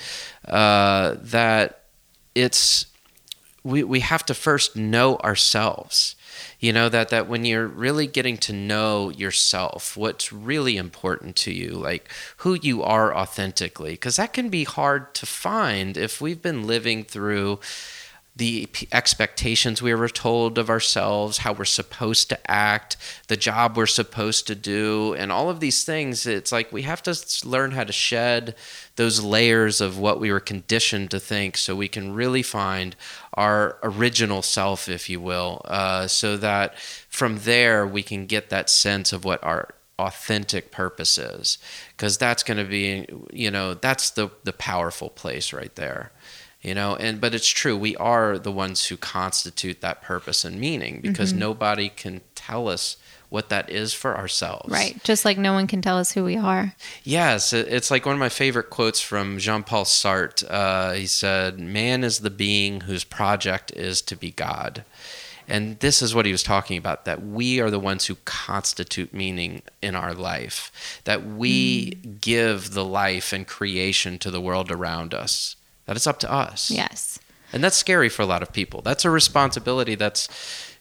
[0.47, 1.81] uh, that
[2.37, 2.87] it's
[3.65, 6.15] we we have to first know ourselves
[6.61, 11.53] you know that that when you're really getting to know yourself what's really important to
[11.53, 16.43] you like who you are authentically because that can be hard to find if we've
[16.43, 17.59] been living through
[18.37, 22.97] the expectations we were told of ourselves, how we're supposed to act,
[23.29, 26.27] the job we're supposed to do, and all of these things.
[26.27, 28.57] It's like we have to learn how to shed
[28.97, 32.95] those layers of what we were conditioned to think so we can really find
[33.35, 36.79] our original self, if you will, uh, so that
[37.09, 41.59] from there we can get that sense of what our authentic purpose is
[41.97, 46.11] because that's going to be you know that's the the powerful place right there
[46.63, 50.59] you know and but it's true we are the ones who constitute that purpose and
[50.59, 51.39] meaning because mm-hmm.
[51.41, 52.97] nobody can tell us
[53.29, 56.37] what that is for ourselves right just like no one can tell us who we
[56.37, 61.59] are yes it's like one of my favorite quotes from jean-paul sartre uh, he said
[61.59, 64.85] man is the being whose project is to be god
[65.47, 69.13] and this is what he was talking about that we are the ones who constitute
[69.13, 72.21] meaning in our life, that we mm.
[72.21, 75.57] give the life and creation to the world around us
[75.87, 76.71] that it's up to us.
[76.71, 77.19] Yes.
[77.53, 78.83] And that's scary for a lot of people.
[78.83, 80.29] That's a responsibility that's,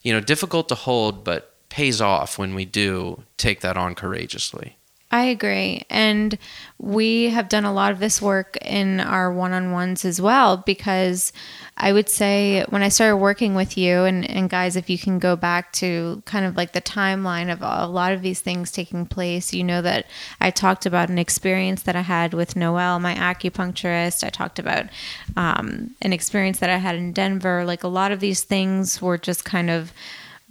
[0.02, 4.78] you know, difficult to hold, but pays off when we do take that on courageously.
[5.10, 5.86] I agree.
[5.90, 6.38] And
[6.78, 10.58] we have done a lot of this work in our one on ones as well,
[10.58, 11.34] because
[11.76, 15.18] I would say when I started working with you, and, and guys, if you can
[15.18, 19.08] go back to kind of like the timeline of a lot of these things taking
[19.08, 20.06] place, you know that
[20.40, 24.24] I talked about an experience that I had with Noel, my acupuncturist.
[24.24, 24.86] I talked about
[25.36, 27.66] um, an experience that I had in Denver.
[27.66, 29.92] Like a lot of these things were just kind of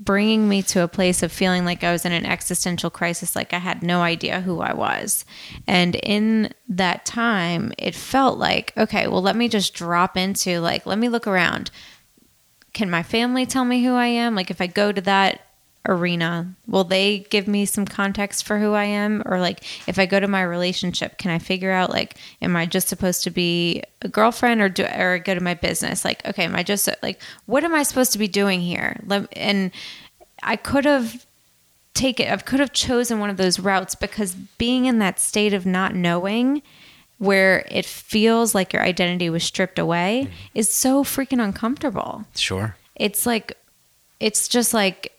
[0.05, 3.53] bringing me to a place of feeling like I was in an existential crisis, like
[3.53, 5.25] I had no idea who I was.
[5.67, 10.87] And in that time, it felt like, okay, well, let me just drop into like,
[10.87, 11.71] let me look around.
[12.73, 14.35] Can my family tell me who I am?
[14.35, 15.47] Like, if I go to that
[15.89, 16.55] arena.
[16.67, 19.23] Will they give me some context for who i am?
[19.27, 22.67] Or like if i go to my relationship can i figure out like am i
[22.67, 26.05] just supposed to be a girlfriend or do or go to my business?
[26.05, 29.01] Like okay am i just like what am i supposed to be doing here?
[29.33, 29.71] And
[30.43, 31.27] i could have
[31.95, 35.67] taken i could have chosen one of those routes because being in that state of
[35.67, 36.63] not knowing
[37.23, 40.33] where it feels like your identity was stripped away mm.
[40.55, 42.25] is so freaking uncomfortable.
[42.35, 42.75] Sure.
[42.97, 43.57] It's like
[44.19, 45.12] it's just like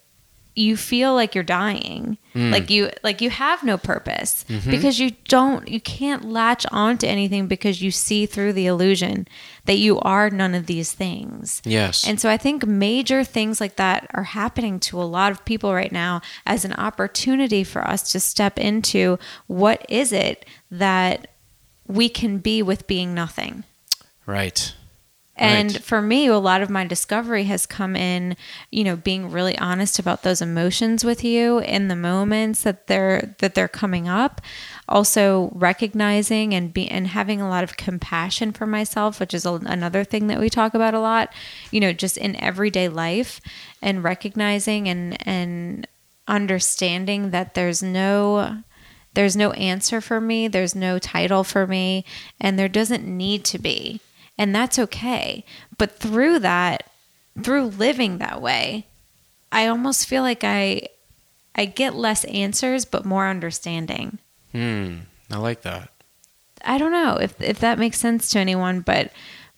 [0.56, 2.18] you feel like you're dying.
[2.36, 2.52] Mm.
[2.52, 4.72] like you like you have no purpose mm-hmm.
[4.72, 9.28] because you don't you can't latch onto anything because you see through the illusion
[9.66, 11.62] that you are none of these things.
[11.64, 12.08] Yes.
[12.08, 15.74] And so i think major things like that are happening to a lot of people
[15.76, 21.28] right now as an opportunity for us to step into what is it that
[21.86, 23.64] we can be with being nothing.
[24.26, 24.74] Right
[25.36, 25.84] and right.
[25.84, 28.38] for me, a lot of my discovery has come in,
[28.70, 33.34] you know, being really honest about those emotions with you in the moments that they're
[33.40, 34.42] that they're coming up.
[34.88, 39.54] Also recognizing and be and having a lot of compassion for myself, which is a,
[39.66, 41.34] another thing that we talk about a lot,
[41.72, 43.42] you know, just in everyday life
[43.82, 45.88] and recognizing and and
[46.28, 48.60] understanding that there's no
[49.16, 52.06] there's no answer for me, there's no title for me,
[52.40, 54.00] and there doesn't need to be
[54.38, 55.46] and that's okay.
[55.78, 56.90] But through that,
[57.42, 58.88] through living that way,
[59.52, 60.88] I almost feel like I
[61.56, 64.20] I get less answers but more understanding.
[64.52, 64.98] Hmm.
[65.32, 65.90] I like that.
[66.66, 69.12] I don't know if if that makes sense to anyone, but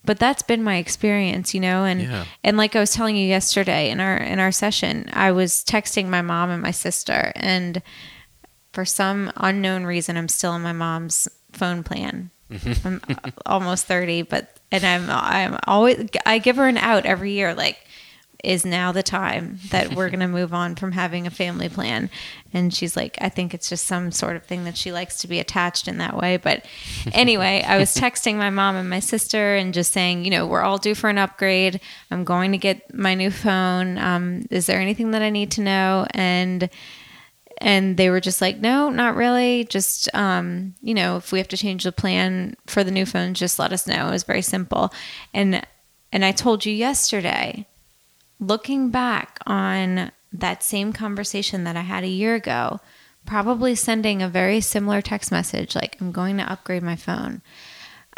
[0.04, 2.24] but that's been my experience, you know, and yeah.
[2.44, 6.08] and like I was telling you yesterday in our in our session, I was texting
[6.08, 7.82] my mom and my sister and
[8.72, 12.30] for some unknown reason I'm still on my mom's phone plan.
[12.50, 12.96] Mm-hmm.
[13.08, 17.54] I'm almost 30, but and I'm I'm always I give her an out every year
[17.54, 17.78] like
[18.44, 22.08] is now the time that we're going to move on from having a family plan?
[22.52, 25.28] And she's like I think it's just some sort of thing that she likes to
[25.28, 26.36] be attached in that way.
[26.36, 26.64] But
[27.12, 30.62] anyway I was texting my mom and my sister and just saying you know we're
[30.62, 31.80] all due for an upgrade.
[32.10, 33.98] I'm going to get my new phone.
[33.98, 36.06] Um, is there anything that I need to know?
[36.10, 36.70] And
[37.58, 39.64] and they were just like no not really.
[39.64, 43.34] Just um, you know if we have to change the plan for the new phone
[43.34, 44.08] just let us know.
[44.08, 44.92] It was very simple.
[45.34, 45.64] And
[46.12, 47.66] and i told you yesterday
[48.40, 52.80] looking back on that same conversation that i had a year ago
[53.24, 57.42] probably sending a very similar text message like i'm going to upgrade my phone.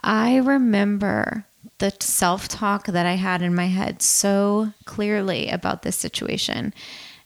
[0.01, 1.45] I remember
[1.79, 6.73] the self-talk that i had in my head so clearly about this situation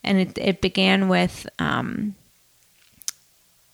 [0.05, 2.15] and it, it began with um,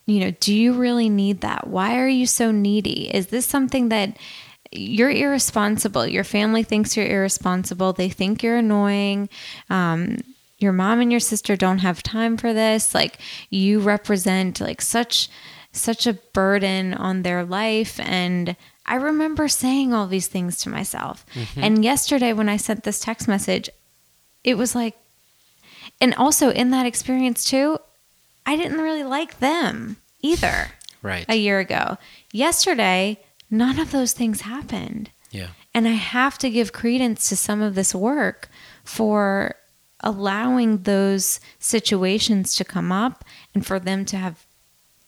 [0.07, 1.67] you know do you really need that?
[1.67, 3.15] Why are you so needy?
[3.15, 4.17] Is this something that
[4.73, 6.07] you're irresponsible?
[6.07, 7.93] Your family thinks you're irresponsible.
[7.93, 9.29] They think you're annoying.
[9.71, 10.19] Um,
[10.59, 12.95] your mom and your sister don't have time for this.
[12.95, 15.29] Like you represent like such
[15.73, 18.01] such a burden on their life.
[18.01, 21.25] And I remember saying all these things to myself.
[21.63, 23.71] And yesterday when I sent this text message,
[24.43, 24.97] it was like
[26.01, 27.79] and also in that experience too,
[28.47, 30.73] I didn't really like them either
[31.03, 31.27] Right.
[31.29, 31.99] a year ago.
[32.33, 33.21] Yesterday,
[33.51, 35.11] none of those things happened.
[35.31, 35.49] yeah.
[35.75, 38.49] And I have to give credence to some of this work
[38.83, 39.55] for
[40.01, 43.25] allowing those situations to come up
[43.55, 44.47] and for them to have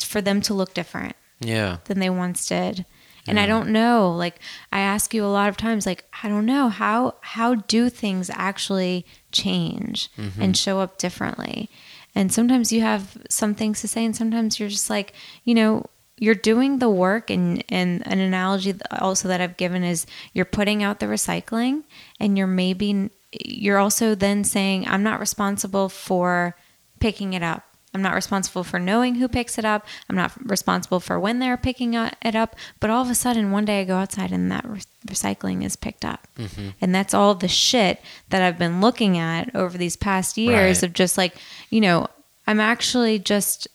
[0.00, 1.78] for them to look different Yeah.
[1.84, 2.84] than they once did.
[3.26, 4.40] And I don't know, like
[4.72, 8.30] I ask you a lot of times like I don't know how how do things
[8.32, 10.40] actually change mm-hmm.
[10.40, 11.68] and show up differently.
[12.14, 15.12] And sometimes you have some things to say and sometimes you're just like,
[15.44, 20.06] you know, you're doing the work and and an analogy also that I've given is
[20.32, 21.84] you're putting out the recycling
[22.18, 26.56] and you're maybe you're also then saying I'm not responsible for
[27.00, 27.64] picking it up.
[27.92, 29.84] I'm not responsible for knowing who picks it up.
[30.08, 32.54] I'm not responsible for when they're picking it up.
[32.78, 35.74] But all of a sudden, one day I go outside and that re- recycling is
[35.74, 36.28] picked up.
[36.38, 36.68] Mm-hmm.
[36.80, 40.82] And that's all the shit that I've been looking at over these past years Right.
[40.88, 41.34] of just like,
[41.68, 42.06] you know,
[42.46, 43.66] I'm actually just,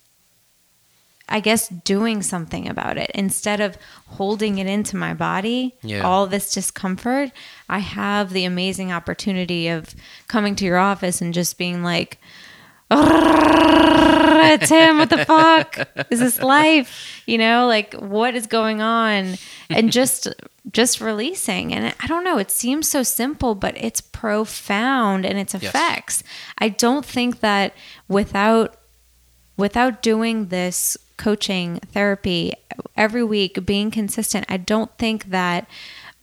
[1.28, 3.10] I guess, doing something about it.
[3.14, 6.00] Instead of holding it into my body, Yeah.
[6.02, 7.32] all this discomfort,
[7.68, 9.94] I have the amazing opportunity of
[10.28, 12.18] coming to your office and just being like,
[12.90, 12.98] Tim,
[14.98, 17.22] what the fuck is this life?
[17.26, 19.36] You know, like what is going on?
[19.68, 20.28] And just
[20.72, 21.72] just releasing.
[21.72, 26.22] And I don't know, it seems so simple, but it's profound in its effects.
[26.58, 27.74] I don't think that
[28.08, 28.76] without
[29.56, 32.52] without doing this coaching therapy
[32.96, 35.66] every week, being consistent, I don't think that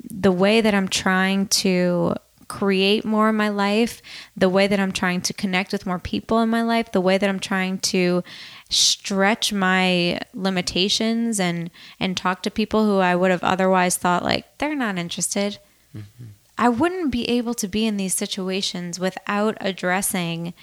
[0.03, 2.16] the way that I'm trying to
[2.54, 3.99] create more in my life,
[4.38, 7.18] the way that I'm trying to connect with more people in my life, the way
[7.18, 8.24] that I'm trying to
[8.70, 14.58] stretch my limitations and and talk to people who I would have otherwise thought like
[14.60, 15.58] they're not interested.
[16.58, 20.54] I wouldn't be able to be in these situations without addressing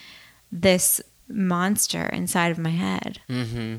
[0.52, 3.20] this monster inside of my head.
[3.28, 3.76] Mm-hmm.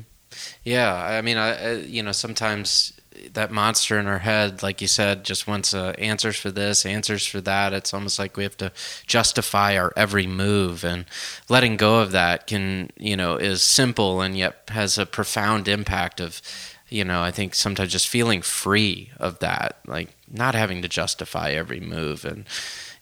[0.64, 2.92] Yeah, I mean, I, I you know sometimes
[3.32, 7.26] that monster in our head, like you said, just wants uh, answers for this, answers
[7.26, 7.72] for that.
[7.72, 8.72] It's almost like we have to
[9.06, 11.04] justify our every move, and
[11.48, 16.20] letting go of that can, you know, is simple and yet has a profound impact
[16.20, 16.42] of,
[16.88, 21.50] you know, I think sometimes just feeling free of that, like not having to justify
[21.50, 22.46] every move and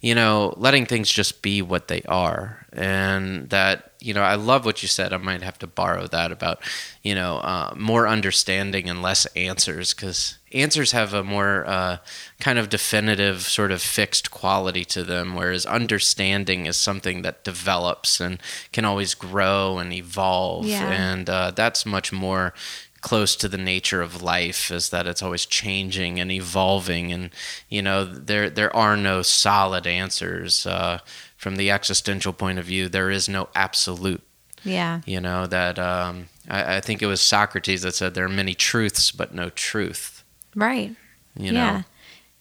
[0.00, 2.66] you know, letting things just be what they are.
[2.72, 5.12] And that, you know, I love what you said.
[5.12, 6.62] I might have to borrow that about,
[7.03, 11.98] you know, uh, more understanding and less answers because answers have a more uh,
[12.40, 18.20] kind of definitive, sort of fixed quality to them, whereas understanding is something that develops
[18.20, 18.42] and
[18.72, 20.66] can always grow and evolve.
[20.66, 20.90] Yeah.
[20.90, 22.55] And uh, that's much more
[23.01, 27.30] close to the nature of life is that it's always changing and evolving and
[27.68, 30.98] you know there there are no solid answers uh,
[31.41, 34.22] from the existential point of view there is no absolute
[34.62, 35.01] Yeah.
[35.07, 38.55] you know that um, I, I think it was socrates that said there are many
[38.55, 40.22] truths but no truth
[40.55, 40.95] Right.
[41.36, 41.82] you know Yeah.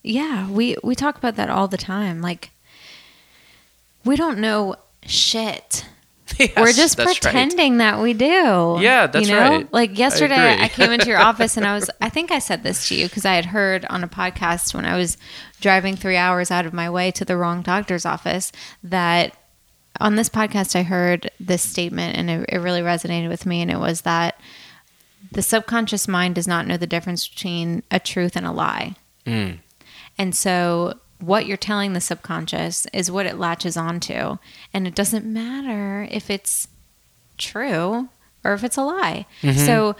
[0.01, 2.21] Yeah, we we talk about that all the time.
[2.21, 2.51] Like
[4.05, 4.75] we don't know
[5.05, 5.85] shit.
[6.39, 7.21] Yes, We're just that's right.
[7.21, 8.77] pretending that we do.
[8.79, 9.41] Yeah, that's you know?
[9.41, 9.73] right.
[9.73, 10.63] Like yesterday, agree.
[10.63, 13.07] I, came into your office and I was, I think I said this to you
[13.07, 15.17] because I had heard on a podcast when I was
[15.59, 18.51] driving three hours out of my way to the wrong doctor's office
[18.83, 19.35] that
[19.99, 23.61] on this podcast, I heard this statement and it, it really resonated with me.
[23.61, 24.39] And it was that
[25.31, 28.95] the subconscious mind does not know the difference between a truth and a lie.
[29.25, 29.59] Mm.
[30.17, 34.37] And so what you're telling the subconscious is what it latches onto.
[34.73, 36.67] And it doesn't matter if it's
[37.37, 38.09] true
[38.43, 39.25] or if it's a lie.
[39.41, 39.65] Mm-hmm.
[39.65, 39.95] So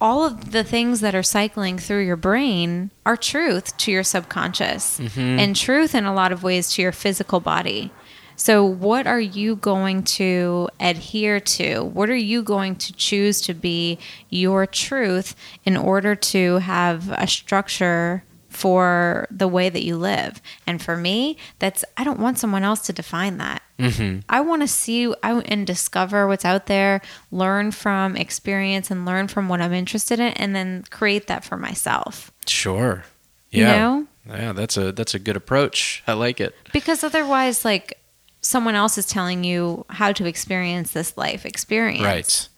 [0.00, 4.98] all of the things that are cycling through your brain are truth to your subconscious
[4.98, 5.20] mm-hmm.
[5.20, 7.92] and truth in a lot of ways to your physical body.
[8.34, 11.84] So, what are you going to adhere to?
[11.84, 13.98] What are you going to choose to be
[14.30, 20.40] your truth in order to have a structure for the way that you live?
[20.66, 23.62] And for me, that's I don't want someone else to define that.
[23.78, 24.20] Mm-hmm.
[24.28, 27.00] I want to see I, and discover what's out there,
[27.30, 31.56] learn from experience, and learn from what I'm interested in, and then create that for
[31.56, 32.30] myself.
[32.46, 33.04] sure
[33.50, 34.06] You yeah know?
[34.28, 37.98] yeah that's a that's a good approach i like it Because otherwise, like
[38.40, 42.48] someone else is telling you how to experience this life experience, right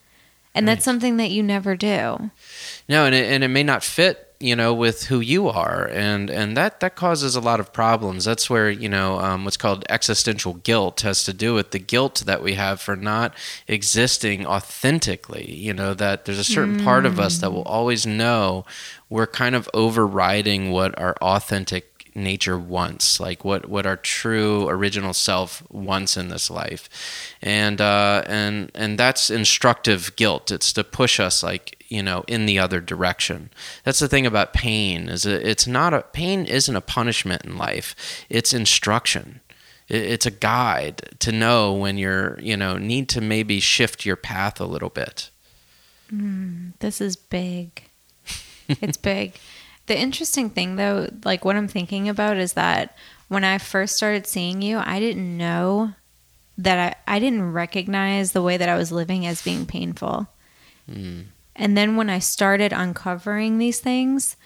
[0.55, 2.31] And that's something that you never do.
[2.89, 6.29] No, and it, and it may not fit, you know, with who you are, and
[6.29, 8.27] and that that causes a lot of problems.
[8.27, 12.25] That's where you know um, what's called existential guilt has to do with the guilt
[12.27, 13.35] that we have for not
[13.67, 15.51] existing authentically.
[15.51, 16.85] You know that there's a certain mm.
[16.85, 18.67] part of us that will always know
[19.09, 25.13] we're kind of overriding what our authentic nature wants, like what what our true original
[25.13, 26.89] self wants in this life,
[27.43, 30.51] and uh, and and that's instructive guilt.
[30.51, 33.51] It's to push us like you know in the other direction.
[33.85, 38.25] That's the thing about pain is it's not a pain isn't a punishment in life.
[38.29, 39.41] It's instruction.
[39.87, 44.61] It's a guide to know when you're you know need to maybe shift your path
[44.61, 45.31] a little bit.
[46.13, 47.85] Mm, this is big.
[48.69, 49.35] It's big.
[49.87, 52.97] The interesting thing, though, like what I'm thinking about is that
[53.29, 55.93] when I first started seeing you, I didn't know
[56.57, 60.29] that I, I didn't recognize the way that I was living as being painful.
[60.91, 61.25] Mm.
[61.57, 64.37] And then when I started uncovering these things,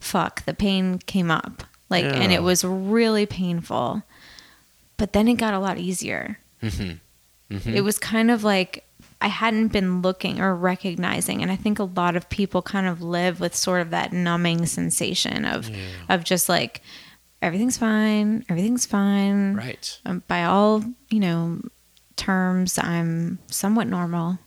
[0.00, 1.64] fuck, the pain came up.
[1.88, 2.14] Like, yeah.
[2.14, 4.02] and it was really painful.
[4.96, 6.38] But then it got a lot easier.
[6.62, 7.54] Mm-hmm.
[7.54, 7.74] Mm-hmm.
[7.74, 8.84] It was kind of like
[9.20, 11.42] I hadn't been looking or recognizing.
[11.42, 14.66] And I think a lot of people kind of live with sort of that numbing
[14.66, 15.78] sensation of yeah.
[16.08, 16.82] of just like
[17.40, 19.54] everything's fine, everything's fine.
[19.54, 20.00] Right.
[20.04, 21.60] Um, by all, you know,
[22.16, 24.38] terms, I'm somewhat normal.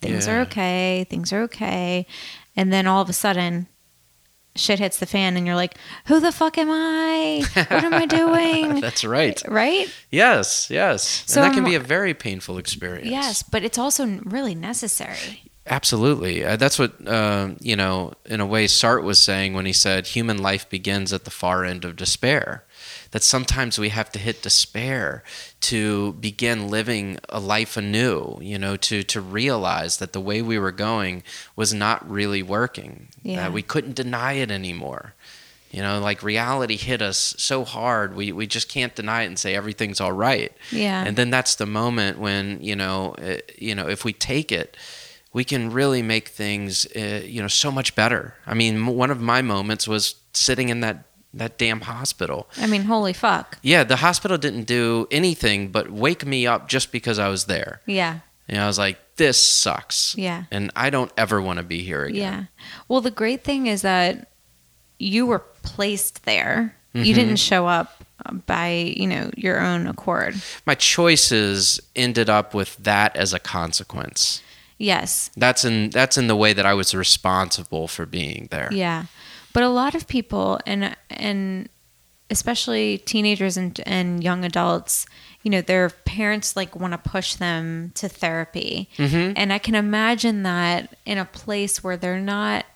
[0.00, 0.34] Things yeah.
[0.34, 2.06] are okay, things are okay.
[2.54, 3.68] And then all of a sudden,
[4.56, 5.76] shit hits the fan and you're like,
[6.06, 7.44] who the fuck am I?
[7.54, 8.80] What am I doing?
[8.80, 9.40] That's right.
[9.48, 9.88] Right?
[10.10, 11.24] Yes, yes.
[11.26, 13.08] So and that can be a very painful experience.
[13.08, 15.42] Yes, but it's also really necessary.
[15.68, 16.44] Absolutely.
[16.44, 20.06] Uh, that's what, uh, you know, in a way, Sartre was saying when he said
[20.06, 22.64] human life begins at the far end of despair
[23.16, 25.24] that sometimes we have to hit despair
[25.58, 30.58] to begin living a life anew, you know, to, to realize that the way we
[30.58, 31.22] were going
[31.56, 33.36] was not really working, yeah.
[33.36, 35.14] that we couldn't deny it anymore.
[35.70, 39.38] You know, like reality hit us so hard, we, we just can't deny it and
[39.38, 40.52] say everything's all right.
[40.70, 41.02] Yeah.
[41.02, 44.52] And then that's the moment when, you know, it, uh, you know, if we take
[44.52, 44.76] it,
[45.32, 48.34] we can really make things, uh, you know, so much better.
[48.46, 51.06] I mean, one of my moments was sitting in that
[51.36, 52.48] that damn hospital.
[52.58, 53.58] I mean, holy fuck.
[53.62, 57.80] Yeah, the hospital didn't do anything but wake me up just because I was there.
[57.86, 58.20] Yeah.
[58.48, 60.16] And I was like, this sucks.
[60.16, 60.44] Yeah.
[60.50, 62.20] And I don't ever want to be here again.
[62.20, 62.44] Yeah.
[62.88, 64.30] Well, the great thing is that
[64.98, 66.74] you were placed there.
[66.94, 67.04] Mm-hmm.
[67.04, 68.04] You didn't show up
[68.46, 70.36] by, you know, your own accord.
[70.64, 74.42] My choices ended up with that as a consequence.
[74.78, 75.30] Yes.
[75.36, 78.68] That's in that's in the way that I was responsible for being there.
[78.72, 79.06] Yeah.
[79.56, 81.70] But a lot of people and and
[82.28, 85.06] especially teenagers and, and young adults,
[85.44, 88.90] you know, their parents like want to push them to therapy.
[88.98, 89.32] Mm-hmm.
[89.34, 92.66] And I can imagine that in a place where they're not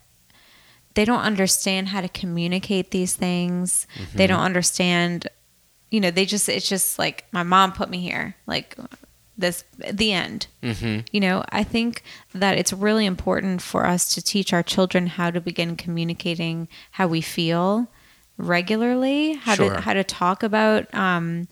[0.94, 3.86] they don't understand how to communicate these things.
[3.98, 4.16] Mm-hmm.
[4.16, 5.28] They don't understand
[5.90, 8.36] you know, they just it's just like my mom put me here.
[8.46, 8.74] Like
[9.41, 11.01] this the end mm-hmm.
[11.12, 12.03] you know i think
[12.34, 17.07] that it's really important for us to teach our children how to begin communicating how
[17.07, 17.88] we feel
[18.36, 19.74] regularly how sure.
[19.74, 21.49] to how to talk about um,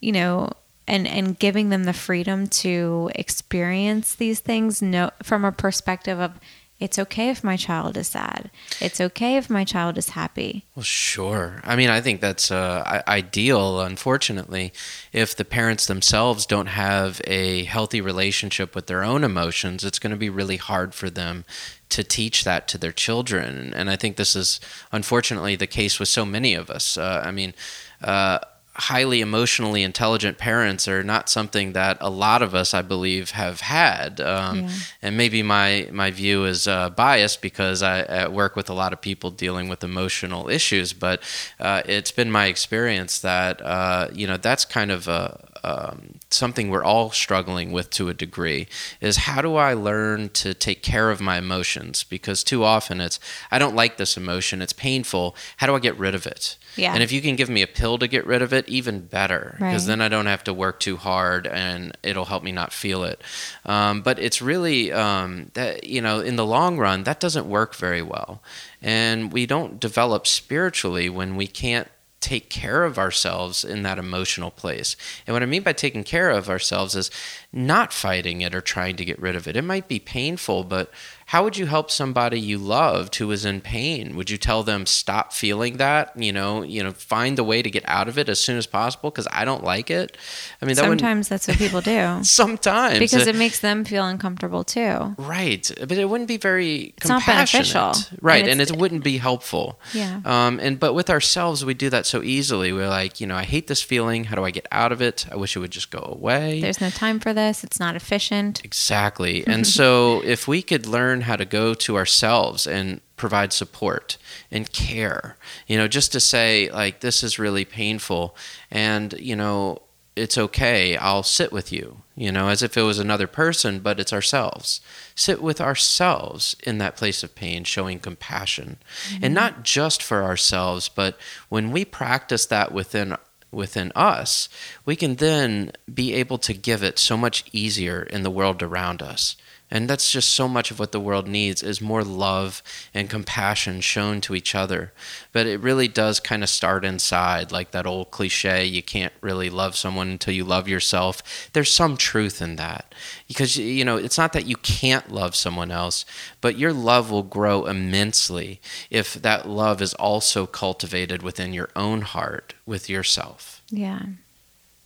[0.00, 0.50] you know
[0.86, 6.32] and and giving them the freedom to experience these things no from a perspective of
[6.80, 8.50] it's okay if my child is sad.
[8.80, 10.64] It's okay if my child is happy.
[10.76, 11.60] Well, sure.
[11.64, 14.72] I mean, I think that's uh, ideal, unfortunately,
[15.12, 20.12] if the parents themselves don't have a healthy relationship with their own emotions, it's going
[20.12, 21.44] to be really hard for them
[21.88, 23.72] to teach that to their children.
[23.74, 24.60] And I think this is
[24.92, 26.96] unfortunately the case with so many of us.
[26.96, 27.54] Uh, I mean,
[28.02, 28.38] uh,
[28.78, 33.60] highly emotionally intelligent parents are not something that a lot of us, I believe, have
[33.60, 34.20] had.
[34.20, 34.70] Um, yeah.
[35.02, 38.92] And maybe my my view is uh, biased because I, I, work with a lot
[38.92, 40.92] of people dealing with emotional issues.
[40.92, 41.22] But
[41.58, 46.70] uh, it's been my experience that uh, you know that's kind of a, um, something
[46.70, 48.68] we're all struggling with to a degree
[49.00, 52.04] is how do I learn to take care of my emotions?
[52.04, 53.18] Because too often it's,
[53.50, 55.36] I don't like this emotion, it's painful.
[55.58, 56.56] How do I get rid of it?
[56.76, 56.94] Yeah.
[56.94, 59.56] And if you can give me a pill to get rid of it, even better,
[59.58, 59.88] because right.
[59.88, 63.20] then I don't have to work too hard and it'll help me not feel it.
[63.64, 67.74] Um, but it's really, um, that, you know, in the long run, that doesn't work
[67.74, 68.42] very well.
[68.80, 71.88] And we don't develop spiritually when we can't
[72.20, 74.96] take care of ourselves in that emotional place.
[75.26, 77.10] And what I mean by taking care of ourselves is
[77.52, 79.56] not fighting it or trying to get rid of it.
[79.56, 80.90] It might be painful, but
[81.28, 84.16] how would you help somebody you loved who was in pain?
[84.16, 86.10] Would you tell them stop feeling that?
[86.16, 88.66] You know, you know, find a way to get out of it as soon as
[88.66, 90.16] possible because I don't like it.
[90.62, 92.20] I mean, that sometimes that's what people do.
[92.22, 95.14] sometimes because it makes them feel uncomfortable too.
[95.18, 98.48] Right, but it wouldn't be very it's not beneficial, right?
[98.48, 99.78] And, and, it wouldn't be helpful.
[99.92, 100.22] Yeah.
[100.24, 100.58] Um.
[100.62, 102.72] And but with ourselves, we do that so easily.
[102.72, 104.24] We're like, you know, I hate this feeling.
[104.24, 105.26] How do I get out of it?
[105.30, 106.62] I wish it would just go away.
[106.62, 107.64] There's no time for this.
[107.64, 108.64] It's not efficient.
[108.64, 109.46] Exactly.
[109.46, 114.16] and so if we could learn how to go to ourselves and provide support
[114.50, 118.36] and care, you know, just to say, like, this is really painful
[118.70, 119.82] and, you know,
[120.18, 120.96] it's okay.
[120.96, 124.80] I'll sit with you, you know, as if it was another person, but it's ourselves.
[125.14, 128.78] Sit with ourselves in that place of pain, showing compassion.
[129.10, 129.24] Mm-hmm.
[129.24, 131.16] And not just for ourselves, but
[131.48, 133.16] when we practice that within
[133.50, 134.48] within us,
[134.84, 139.00] we can then be able to give it so much easier in the world around
[139.00, 139.36] us.
[139.70, 142.62] And that's just so much of what the world needs is more love
[142.94, 144.92] and compassion shown to each other.
[145.32, 149.50] But it really does kind of start inside, like that old cliche, you can't really
[149.50, 151.50] love someone until you love yourself.
[151.52, 152.94] There's some truth in that.
[153.26, 156.06] Because you know, it's not that you can't love someone else,
[156.40, 158.60] but your love will grow immensely
[158.90, 163.62] if that love is also cultivated within your own heart with yourself.
[163.68, 164.02] Yeah.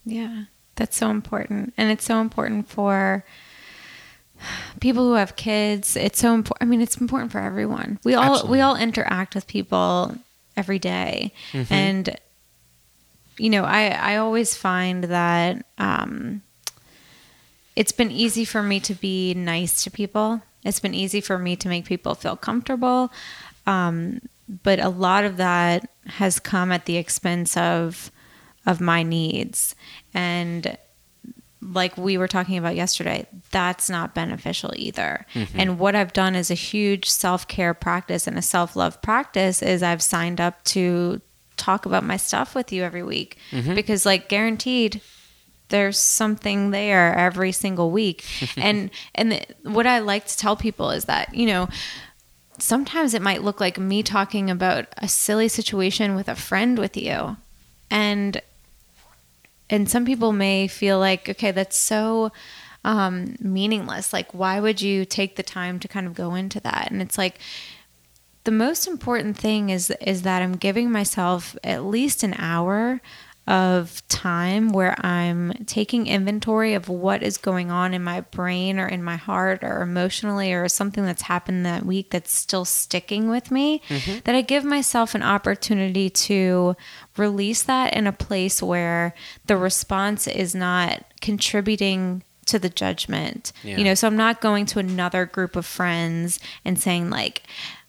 [0.05, 0.45] Yeah.
[0.75, 1.73] That's so important.
[1.77, 3.25] And it's so important for
[4.81, 8.33] people who have kids it's so important i mean it's important for everyone we all
[8.33, 8.51] Absolutely.
[8.51, 10.15] we all interact with people
[10.57, 11.33] every day.
[11.53, 11.73] Mm-hmm.
[11.73, 12.17] and
[13.39, 16.43] you know i i always find that um
[17.75, 21.57] it's been easy for me to be nice to people it's been easy for me
[21.57, 23.11] to make people feel comfortable
[23.67, 24.21] um
[24.63, 28.11] but a lot of that has come at the expense of
[28.67, 29.75] of my needs
[30.13, 30.77] and
[31.63, 35.27] like we were talking about yesterday, that's not beneficial either.
[35.35, 35.61] Mm-hmm.
[35.61, 39.63] And what I've done is a huge self care practice and a self love practice
[39.63, 41.21] is I've signed up to
[41.57, 43.75] talk about my stuff with you every week mm-hmm.
[43.75, 45.01] because, like, guaranteed,
[45.69, 48.25] there's something there every single week.
[48.57, 51.69] and and the, what I like to tell people is that you know
[52.59, 56.97] sometimes it might look like me talking about a silly situation with a friend with
[56.97, 57.37] you,
[57.91, 58.41] and
[59.73, 62.31] and some people may feel like, okay, that's so
[62.85, 64.13] um, meaningless.
[64.13, 66.91] Like, why would you take the time to kind of go into that?
[66.91, 67.39] And it's like,
[68.45, 73.01] the most important thing is is that I'm giving myself at least an hour
[73.47, 78.87] of time where I'm taking inventory of what is going on in my brain or
[78.87, 83.51] in my heart or emotionally or something that's happened that week that's still sticking with
[83.51, 84.21] me, mm-hmm.
[84.25, 86.77] that I give myself an opportunity to
[87.17, 89.13] release that in a place where
[89.47, 93.53] the response is not contributing to the judgment.
[93.65, 93.77] Yeah.
[93.77, 97.43] You know, so I'm not going to another group of friends and saying like,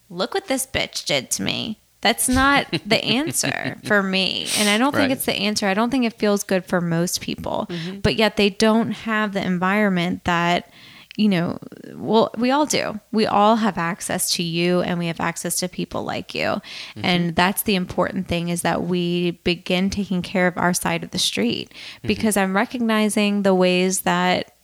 [0.10, 4.46] look what this bitch did to me that's not the answer for me.
[4.58, 5.12] And I don't think right.
[5.12, 5.68] it's the answer.
[5.68, 7.66] I don't think it feels good for most people.
[7.70, 8.00] Mm-hmm.
[8.00, 10.70] But yet they don't have the environment that
[11.16, 11.60] you know,
[11.94, 13.00] well, we all do.
[13.12, 16.42] We all have access to you and we have access to people like you.
[16.42, 17.06] Mm-hmm.
[17.06, 21.12] And that's the important thing is that we begin taking care of our side of
[21.12, 22.08] the street mm-hmm.
[22.08, 24.56] because I'm recognizing the ways that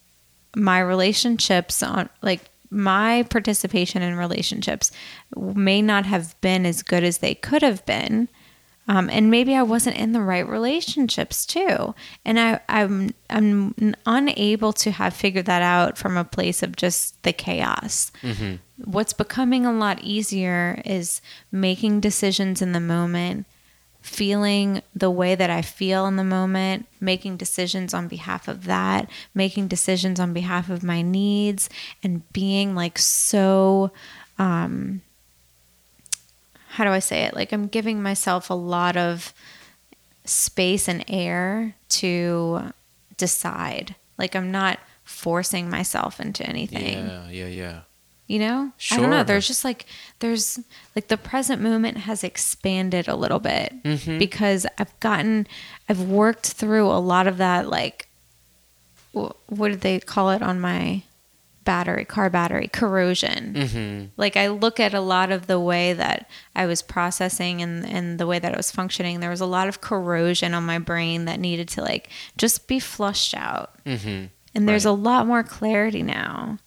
[0.55, 4.91] my relationships on like my participation in relationships
[5.35, 8.29] may not have been as good as they could have been.
[8.87, 11.93] Um, and maybe I wasn't in the right relationships too.
[12.25, 17.21] And I, I'm I'm unable to have figured that out from a place of just
[17.21, 18.11] the chaos.
[18.23, 18.55] Mm-hmm.
[18.89, 23.45] What's becoming a lot easier is making decisions in the moment
[24.01, 29.09] feeling the way that I feel in the moment, making decisions on behalf of that,
[29.33, 31.69] making decisions on behalf of my needs,
[32.03, 33.91] and being like so,
[34.37, 35.01] um,
[36.69, 37.35] how do I say it?
[37.35, 39.33] Like I'm giving myself a lot of
[40.23, 42.71] space and air to
[43.17, 43.95] decide.
[44.17, 47.07] Like I'm not forcing myself into anything.
[47.07, 47.79] Yeah, yeah, yeah.
[48.29, 48.71] You know?
[48.77, 48.99] Sure.
[48.99, 49.23] I don't know.
[49.23, 49.87] There's just like
[50.19, 50.59] there's
[50.95, 54.19] like the present moment has expanded a little bit mm-hmm.
[54.19, 55.47] because I've gotten
[55.89, 58.07] I've worked through a lot of that like
[59.11, 61.01] what did they call it on my
[61.63, 64.05] battery car battery corrosion mm-hmm.
[64.17, 68.17] like i look at a lot of the way that i was processing and and
[68.17, 71.25] the way that i was functioning there was a lot of corrosion on my brain
[71.25, 74.25] that needed to like just be flushed out mm-hmm.
[74.55, 74.91] and there's right.
[74.91, 76.57] a lot more clarity now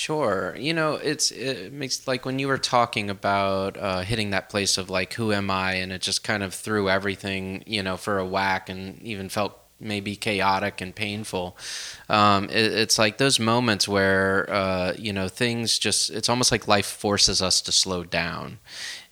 [0.00, 0.56] Sure.
[0.58, 4.78] You know, it's it makes like when you were talking about uh, hitting that place
[4.78, 5.74] of like, who am I?
[5.74, 9.58] And it just kind of threw everything, you know, for a whack and even felt
[9.78, 11.54] maybe chaotic and painful.
[12.08, 16.08] Um, it, it's like those moments where uh, you know things just.
[16.08, 18.58] It's almost like life forces us to slow down,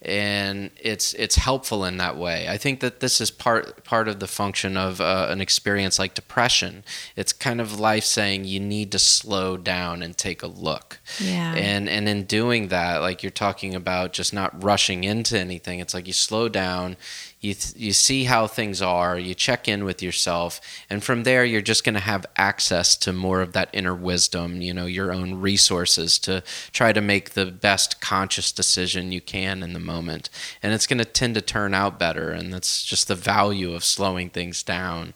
[0.01, 2.47] and it's it's helpful in that way.
[2.49, 6.15] I think that this is part part of the function of uh, an experience like
[6.15, 6.85] depression.
[7.17, 11.01] It's kind of life saying you need to slow down and take a look.
[11.19, 11.53] Yeah.
[11.55, 15.81] And and in doing that, like you're talking about just not rushing into anything.
[15.81, 16.97] It's like you slow down,
[17.41, 20.61] you th- you see how things are, you check in with yourself,
[20.91, 24.61] and from there you're just going to have access to more of that inner wisdom,
[24.61, 29.63] you know, your own resources to try to make the best conscious decision you can
[29.63, 30.31] in the moment.
[30.63, 33.85] And it's going to tend to turn out better, and that's just the value of
[33.85, 35.15] slowing things down.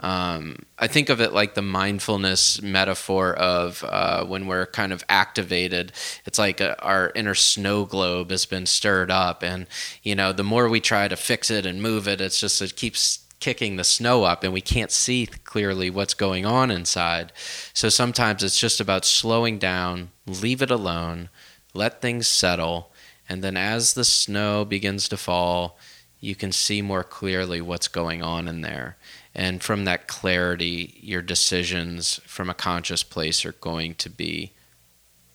[0.00, 5.04] Um, I think of it like the mindfulness metaphor of uh, when we're kind of
[5.08, 5.92] activated.
[6.24, 9.66] It's like a, our inner snow globe has been stirred up, and
[10.02, 12.76] you know, the more we try to fix it and move it, it's just it
[12.76, 17.32] keeps kicking the snow up, and we can't see clearly what's going on inside.
[17.72, 21.28] So sometimes it's just about slowing down, leave it alone,
[21.74, 22.92] let things settle,
[23.28, 25.76] and then as the snow begins to fall,
[26.20, 28.96] you can see more clearly what's going on in there
[29.38, 34.52] and from that clarity, your decisions from a conscious place are going to be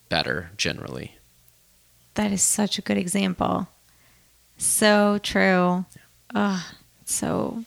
[0.10, 1.16] better generally.
[2.16, 3.70] That is such a good example.
[4.58, 5.86] So true.
[6.36, 6.70] Oh,
[7.06, 7.64] so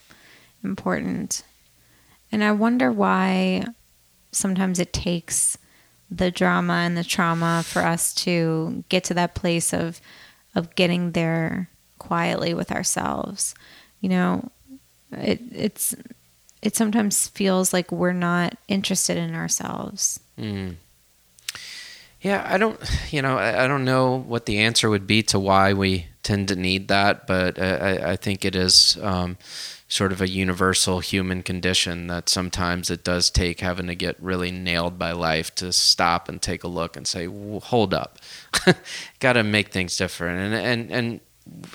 [0.62, 1.42] important.
[2.30, 3.64] And I wonder why
[4.30, 5.56] sometimes it takes
[6.10, 10.02] the drama and the trauma for us to get to that place of
[10.54, 13.54] of getting there quietly with ourselves.
[14.00, 14.50] You know,
[15.12, 15.94] it, it's
[16.66, 20.18] it sometimes feels like we're not interested in ourselves.
[20.36, 20.74] Mm.
[22.20, 22.76] Yeah, I don't,
[23.12, 26.48] you know, I, I, don't know what the answer would be to why we tend
[26.48, 29.36] to need that, but I, I think it is um,
[29.86, 34.50] sort of a universal human condition that sometimes it does take having to get really
[34.50, 38.18] nailed by life to stop and take a look and say, hold up,
[39.20, 40.52] got to make things different.
[40.52, 41.20] And, and, and,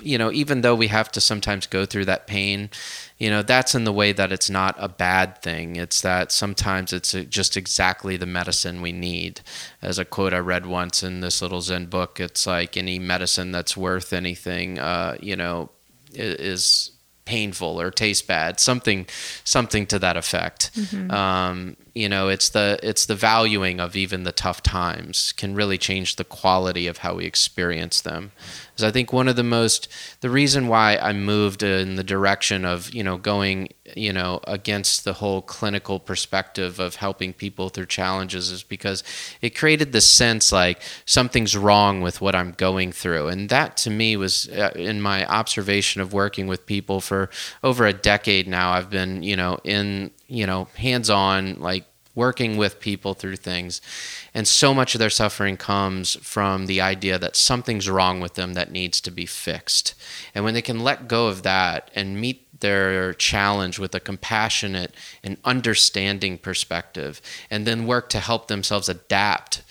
[0.02, 2.70] you know, even though we have to sometimes go through that pain,
[3.18, 5.76] you know, that's in the way that it's not a bad thing.
[5.76, 9.40] It's that sometimes it's just exactly the medicine we need.
[9.80, 13.52] As a quote I read once in this little Zen book, it's like any medicine
[13.52, 15.70] that's worth anything, uh, you know,
[16.14, 16.92] is
[17.24, 19.06] painful or tastes bad something
[19.44, 21.08] something to that effect mm-hmm.
[21.12, 25.76] um, you know it's the it's the valuing of even the tough times can really
[25.76, 28.32] change the quality of how we experience them.
[28.70, 29.88] Because i think one of the most
[30.20, 35.04] the reason why i moved in the direction of you know going you know against
[35.04, 39.04] the whole clinical perspective of helping people through challenges is because
[39.42, 43.28] it created this sense like something's wrong with what i'm going through.
[43.28, 47.28] And that to me was uh, in my observation of working with people for
[47.62, 52.56] over a decade now i've been you know in you know, hands on, like working
[52.56, 53.80] with people through things.
[54.34, 58.54] And so much of their suffering comes from the idea that something's wrong with them
[58.54, 59.94] that needs to be fixed.
[60.34, 64.94] And when they can let go of that and meet their challenge with a compassionate
[65.22, 67.20] and understanding perspective,
[67.50, 69.62] and then work to help themselves adapt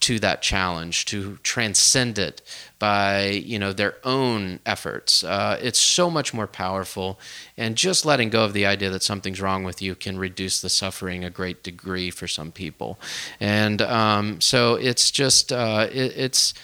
[0.00, 2.42] to that challenge, to transcend it
[2.78, 5.22] by you know their own efforts.
[5.22, 7.18] Uh, it's so much more powerful,
[7.56, 10.68] and just letting go of the idea that something's wrong with you can reduce the
[10.68, 12.98] suffering a great degree for some people.
[13.40, 16.54] And um, so it's just uh, it, it's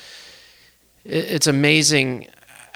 [1.04, 2.28] it's amazing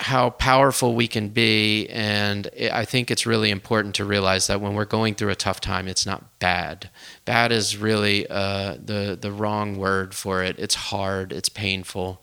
[0.03, 1.86] how powerful we can be.
[1.88, 5.61] And I think it's really important to realize that when we're going through a tough
[5.61, 6.90] time, it's not bad.
[7.24, 10.59] Bad is really uh, the the wrong word for it.
[10.59, 11.32] It's hard.
[11.32, 12.20] It's painful.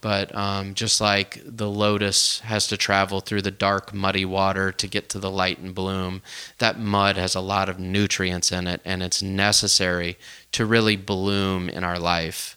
[0.00, 4.88] But um, just like the lotus has to travel through the dark, muddy water to
[4.88, 6.22] get to the light and bloom,
[6.58, 10.16] that mud has a lot of nutrients in it, and it's necessary
[10.52, 12.56] to really bloom in our life.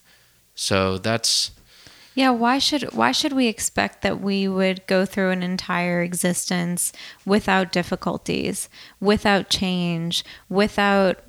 [0.56, 1.52] So that's
[2.16, 6.94] yeah, why should why should we expect that we would go through an entire existence
[7.26, 11.20] without difficulties, without change, without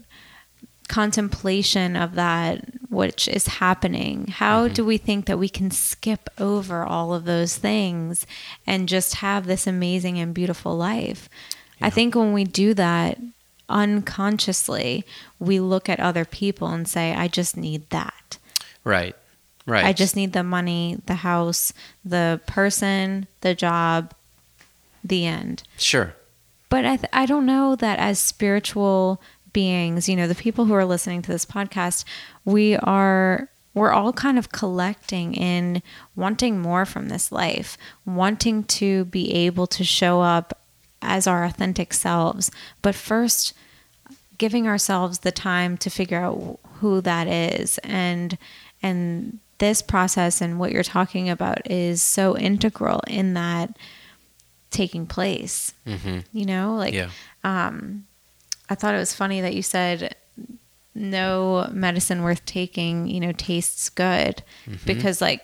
[0.89, 4.27] contemplation of that which is happening.
[4.29, 4.75] How mm-hmm.
[4.75, 8.27] do we think that we can skip over all of those things
[8.67, 11.29] and just have this amazing and beautiful life?
[11.81, 11.87] Yeah.
[11.87, 13.19] I think when we do that
[13.69, 15.05] unconsciously,
[15.39, 18.39] we look at other people and say, I just need that.
[18.85, 19.17] Right.
[19.67, 19.85] Right.
[19.85, 21.73] I just need the money, the house,
[22.05, 24.15] the person, the job,
[25.03, 25.63] the end.
[25.79, 26.15] Sure.
[26.69, 30.75] But I, th- I don't know that as spiritual beings, you know, the people who
[30.75, 32.05] are listening to this podcast,
[32.45, 35.83] we are we're all kind of collecting in
[36.15, 40.61] wanting more from this life, wanting to be able to show up
[41.03, 42.51] as our authentic selves.
[42.83, 43.53] But first,
[44.39, 48.39] giving ourselves the time to figure out who that is and
[48.83, 53.77] and this process and what you're talking about is so integral in that
[54.71, 55.73] taking place.
[55.87, 56.21] Mm-hmm.
[56.33, 57.11] You know, like Yeah.
[57.45, 58.07] um,
[58.69, 60.17] I thought it was funny that you said
[60.95, 64.87] no medicine worth taking, you know, tastes good Mm-hmm.
[64.87, 65.43] because like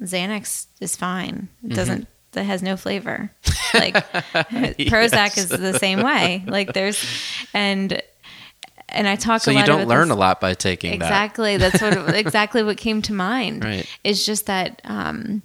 [0.00, 1.48] Xanax is fine.
[1.64, 2.06] It doesn't.
[2.32, 3.30] That has no flavor.
[3.74, 6.42] Like Prozac is the same way.
[6.46, 7.04] Like there's,
[7.52, 8.00] and
[8.90, 9.36] and I talk.
[9.36, 9.42] About.
[9.42, 13.02] So you don't learn this- a lot by taking exactly that's what exactly what came
[13.02, 13.86] to mind Right.
[14.04, 15.42] it's just that um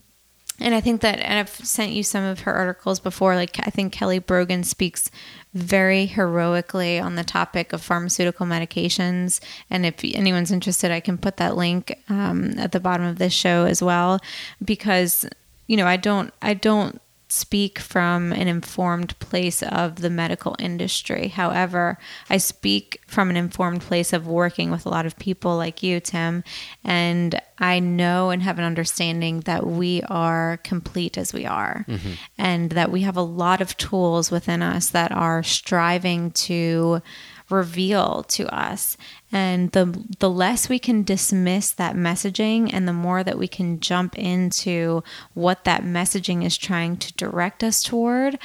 [0.60, 3.70] and i think that and i've sent you some of her articles before like i
[3.70, 5.10] think kelly brogan speaks
[5.54, 9.40] very heroically on the topic of pharmaceutical medications
[9.70, 13.34] and if anyone's interested i can put that link um, at the bottom of this
[13.34, 14.20] show as well
[14.64, 15.26] because
[15.68, 17.02] you know i don't i don't
[17.34, 21.30] speak from an informed place of the medical industry.
[21.30, 21.98] However,
[22.30, 26.00] I speak from an informed place of working with a lot of people like you,
[26.00, 26.44] Tim,
[26.84, 32.12] and I know and have an understanding that we are complete as we are, mm-hmm.
[32.38, 37.02] and that we have a lot of tools within us that are striving to
[37.50, 38.96] reveal to us
[39.34, 43.80] and the the less we can dismiss that messaging and the more that we can
[43.80, 45.04] jump into
[45.34, 48.38] what that messaging is trying to direct us toward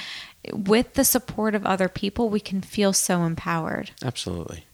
[0.53, 4.65] with the support of other people we can feel so empowered Absolutely.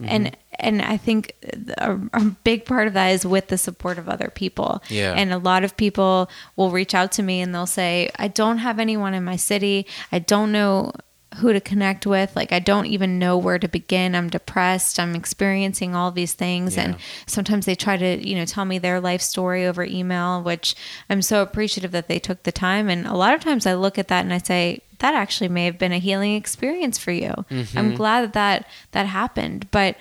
[0.00, 0.10] Mm-hmm.
[0.10, 1.34] and and I think
[1.78, 4.82] a, a big part of that is with the support of other people.
[4.88, 5.12] Yeah.
[5.12, 8.58] And a lot of people will reach out to me and they'll say, "I don't
[8.58, 9.86] have anyone in my city.
[10.12, 10.92] I don't know
[11.38, 12.34] who to connect with.
[12.34, 14.14] Like I don't even know where to begin.
[14.14, 14.98] I'm depressed.
[14.98, 16.96] I'm experiencing all these things." And
[17.26, 20.74] sometimes they try to, you know, tell me their life story over email, which
[21.10, 22.88] I'm so appreciative that they took the time.
[22.88, 25.66] And a lot of times I look at that and I say, that actually may
[25.66, 27.44] have been a healing experience for you.
[27.74, 29.70] I'm glad that that, that happened.
[29.70, 29.96] But,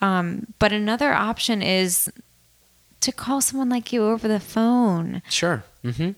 [0.00, 2.08] um, but another option is
[3.00, 5.20] to call someone like you over the phone.
[5.28, 5.64] Sure.
[5.84, 6.10] Mm-hmm.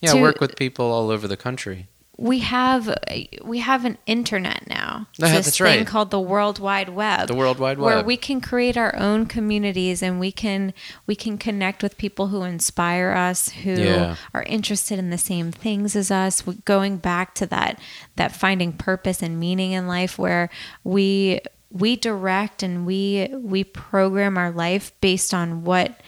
[0.00, 1.88] Yeah, To- work with people all over the country.
[2.16, 2.94] We have
[3.42, 5.08] we have an internet now.
[5.18, 5.86] This that's thing right.
[5.86, 7.26] called the World Wide Web.
[7.28, 10.72] The World Wide Web, where we can create our own communities and we can
[11.06, 14.16] we can connect with people who inspire us who Yeah.
[14.32, 17.80] are interested in the same things as us W- going back to that
[18.16, 20.50] that finding purpose and meaning in life where
[20.84, 21.40] we
[21.70, 25.98] we direct and we we program our life based on what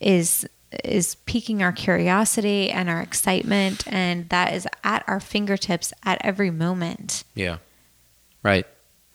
[0.00, 0.44] is
[0.84, 6.50] is piquing our curiosity and our excitement and that is at our fingertips at every
[6.50, 7.58] moment Yeah.
[8.42, 8.66] Right.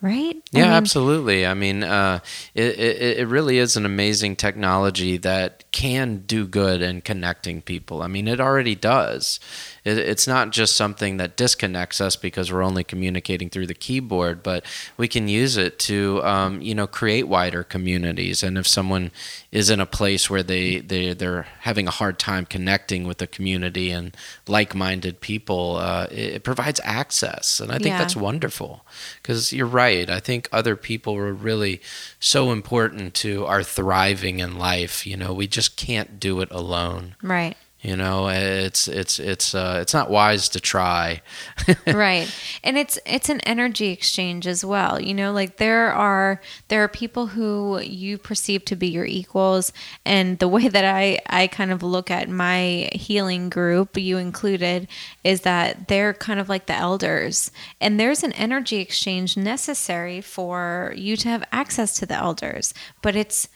[0.02, 1.46] right I Yeah, mean, absolutely.
[1.46, 2.20] I mean, uh,
[2.56, 8.02] it, it, it really is an amazing technology that can do good in connecting people.
[8.02, 9.40] I mean, it already does.
[9.84, 14.44] It, it's not just something that disconnects us because we're only communicating through the keyboard,
[14.44, 14.66] but
[14.98, 18.44] we can use it to, um, you know, create wider communities.
[18.44, 19.12] And if someone
[19.52, 23.28] is in a place where they, they, they're having a hard time connecting with the
[23.28, 24.16] community and
[24.48, 27.60] like-minded people, uh, it, it provides access.
[27.60, 28.00] And I think Yeah.
[28.00, 28.86] that's wonderful
[29.22, 30.10] because you're right.
[30.10, 31.82] I think other people are really
[32.20, 35.06] so important to our thriving in life.
[35.08, 37.16] You know, we just can't do it alone.
[37.22, 41.22] right You know, it's it's it's uh, it's not wise to try.
[41.88, 42.30] right.
[42.62, 45.00] And it's it's an energy exchange as well.
[45.00, 49.72] You know like there are there are people who you perceive to be your equals.
[50.04, 54.90] And the way that i i kind of look at my healing group you included
[55.24, 57.50] is that they're kind of like the elders.
[57.80, 62.74] And there's an energy exchange necessary for you to have access to the elders.
[63.02, 63.48] But it's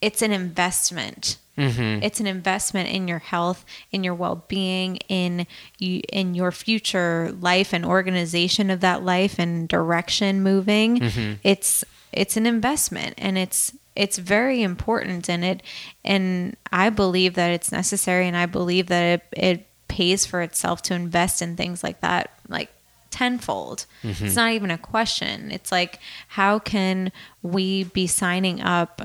[0.00, 2.02] it's an investment Mm-hmm.
[2.02, 5.46] it's an investment in your health, in your well-being, in
[5.78, 11.00] you, in your future life and organization of that life and direction moving.
[11.42, 15.62] It's it's an investment and it's it's very important and it
[16.04, 20.80] and I believe that it's necessary and I believe that it, it pays for itself
[20.82, 22.70] to invest in things like that like
[23.10, 23.86] tenfold.
[24.26, 25.50] It's not even a question.
[25.50, 25.98] It's like
[26.28, 27.10] how can
[27.42, 29.02] we be signing up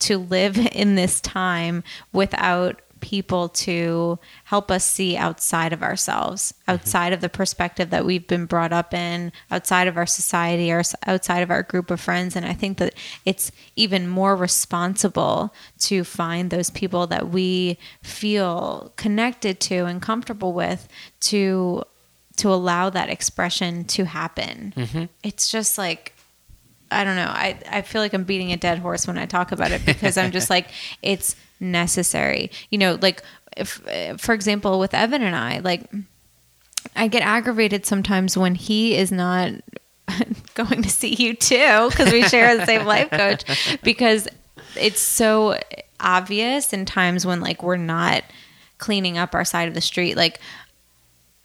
[0.00, 1.82] to live in this time
[2.12, 6.70] without people to help us see outside of ourselves, mm-hmm.
[6.70, 10.82] outside of the perspective that we've been brought up in, outside of our society, or
[11.06, 12.34] outside of our group of friends.
[12.34, 12.94] And I think that
[13.26, 20.54] it's even more responsible to find those people that we feel connected to and comfortable
[20.54, 20.88] with
[21.20, 21.84] to
[22.36, 24.74] to allow that expression to happen.
[24.76, 25.04] Mm-hmm.
[25.22, 26.13] It's just like
[26.94, 27.26] I don't know.
[27.28, 30.16] I, I feel like I'm beating a dead horse when I talk about it because
[30.16, 30.68] I'm just like,
[31.02, 32.50] it's necessary.
[32.70, 33.22] You know, like,
[33.56, 33.82] if,
[34.18, 35.90] for example, with Evan and I, like,
[36.96, 39.52] I get aggravated sometimes when he is not
[40.54, 43.44] going to see you too because we share the same life coach
[43.82, 44.28] because
[44.76, 45.58] it's so
[46.00, 48.22] obvious in times when like we're not
[48.78, 50.40] cleaning up our side of the street like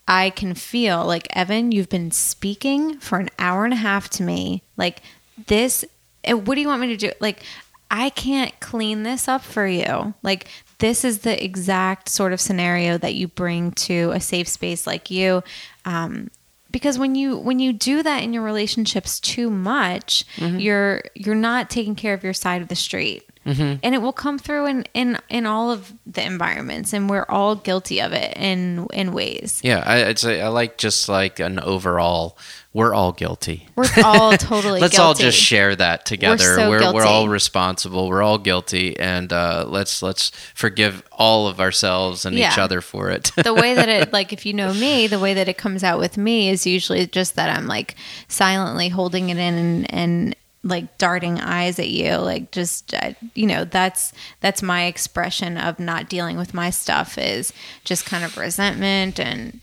[0.06, 4.22] I can feel like Evan you've been speaking for an hour and a half to
[4.22, 5.02] me like
[5.46, 5.84] this
[6.26, 7.12] what do you want me to do?
[7.20, 7.42] Like
[7.90, 10.14] I can't clean this up for you.
[10.22, 10.46] Like
[10.78, 15.10] this is the exact sort of scenario that you bring to a safe space like
[15.10, 15.42] you.
[15.84, 16.30] Um,
[16.70, 20.58] because when you when you do that in your relationships too much mm-hmm.
[20.58, 23.78] you're you're not taking care of your side of the street mm-hmm.
[23.82, 27.54] and it will come through in in in all of the environments and we're all
[27.54, 31.58] guilty of it in in ways yeah i I'd say i like just like an
[31.60, 32.36] overall
[32.72, 33.66] we're all guilty.
[33.74, 34.80] We're all totally guilty.
[34.80, 35.02] let's guilty.
[35.02, 36.44] all just share that together.
[36.44, 38.08] We're, so we're, we're, all responsible.
[38.08, 42.52] We're all guilty, and uh, let's let's forgive all of ourselves and yeah.
[42.52, 43.32] each other for it.
[43.36, 45.98] the way that it, like, if you know me, the way that it comes out
[45.98, 47.96] with me is usually just that I'm like
[48.28, 53.46] silently holding it in and, and like darting eyes at you like just uh, you
[53.46, 57.52] know that's that's my expression of not dealing with my stuff is
[57.84, 59.58] just kind of resentment and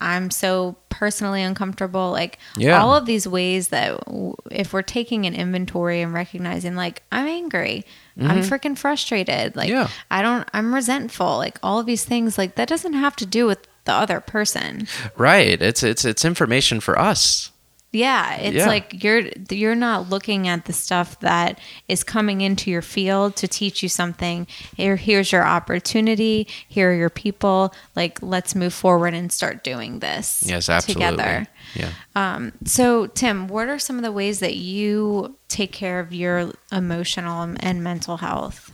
[0.00, 2.10] I'm so personally uncomfortable.
[2.10, 2.80] Like yeah.
[2.80, 7.26] all of these ways that w- if we're taking an inventory and recognizing like I'm
[7.26, 7.84] angry,
[8.18, 8.30] mm-hmm.
[8.30, 9.88] I'm freaking frustrated, like yeah.
[10.10, 13.46] I don't I'm resentful, like all of these things like that doesn't have to do
[13.46, 14.88] with the other person.
[15.16, 15.60] Right.
[15.60, 17.50] It's it's it's information for us.
[17.92, 18.66] Yeah, it's yeah.
[18.66, 23.48] like you're you're not looking at the stuff that is coming into your field to
[23.48, 24.46] teach you something.
[24.76, 26.46] Here here's your opportunity.
[26.68, 27.74] Here are your people.
[27.96, 30.44] Like let's move forward and start doing this.
[30.46, 31.04] Yes, absolutely.
[31.04, 31.46] Together.
[31.74, 31.90] Yeah.
[32.14, 36.52] Um, so Tim, what are some of the ways that you take care of your
[36.70, 38.70] emotional and mental health?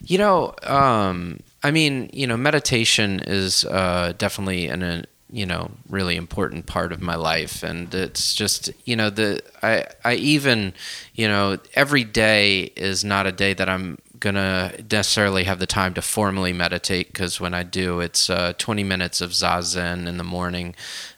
[0.00, 6.16] You know, um, I mean, you know, meditation is uh, definitely an you know really
[6.16, 7.62] important part of my life.
[7.62, 10.74] And it's just you know the i i even
[11.14, 15.94] you know every day is not a day that i'm gonna necessarily have the time
[15.94, 20.24] to formally meditate because when i do it's uh, 20 minutes of zazen in the
[20.24, 20.74] morning.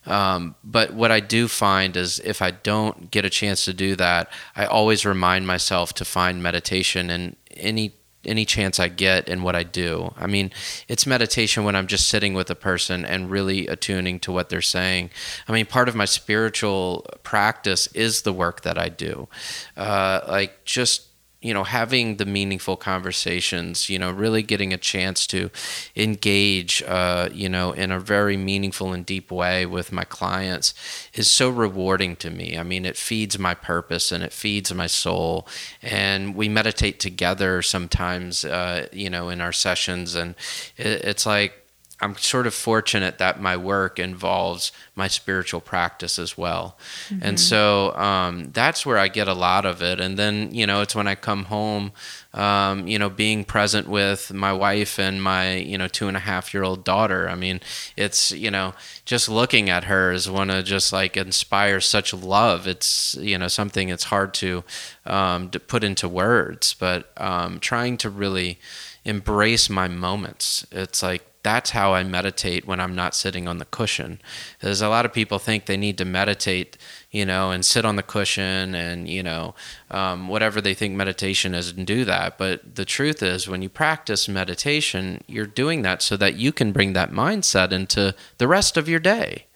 [0.07, 3.97] Um, but what i do find is if i don't get a chance to do
[3.97, 7.95] that i always remind myself to find meditation in any
[8.25, 10.13] any chance I get in what I do.
[10.17, 10.51] I mean,
[10.89, 14.61] it's meditation when I'm just sitting with a person and really attuning to what they're
[14.61, 15.11] saying.
[15.49, 19.29] I mean, part of my spiritual practice is the work that I do.
[19.77, 21.10] Uh, like just
[21.41, 25.51] you know having the meaningful conversations you know really getting a chance to
[25.97, 30.75] engage uh, you know in a very meaningful and deep way with my clients
[31.15, 32.57] is so rewarding to me.
[32.59, 35.47] I mean it feeds my purpose and it feeds my soul.
[35.83, 40.15] And we meditate together sometimes uh, you know in our sessions.
[40.15, 40.35] And
[40.77, 41.60] it, it's like
[42.03, 46.79] I'm sort of fortunate that my work involves my spiritual practice as well.
[47.09, 47.23] Mm-hmm.
[47.23, 50.01] And so um, that's where I get a lot of it.
[50.01, 51.93] And then, you know, it's when I come home,
[52.33, 56.21] um, you know, being present with my wife and my, you know, two and a
[56.21, 57.29] half year old daughter.
[57.29, 57.61] I mean,
[57.97, 58.73] it's, you know,
[59.05, 62.67] just looking at her is one of just like inspires such love.
[62.67, 64.65] It's, you know, something it's hard to,
[65.05, 68.59] um, to put into words, but um, trying to really
[69.05, 70.67] embrace my moments.
[70.71, 74.21] It's like, that's how I meditate when I'm not sitting on the cushion.
[74.59, 76.77] Because a lot of people think they need to meditate,
[77.11, 79.55] you know, and sit on the cushion and, you know,
[79.91, 82.37] um, whatever they think meditation is and do that.
[82.37, 86.73] But the truth is, when you practice meditation, you're doing that so that you can
[86.73, 89.47] bring that mindset into the rest of your day.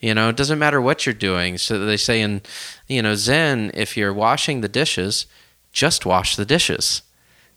[0.00, 1.58] You know, it doesn't matter what you're doing.
[1.58, 2.42] So they say in,
[2.88, 5.26] you know, Zen, if you're washing the dishes,
[5.72, 7.02] just wash the dishes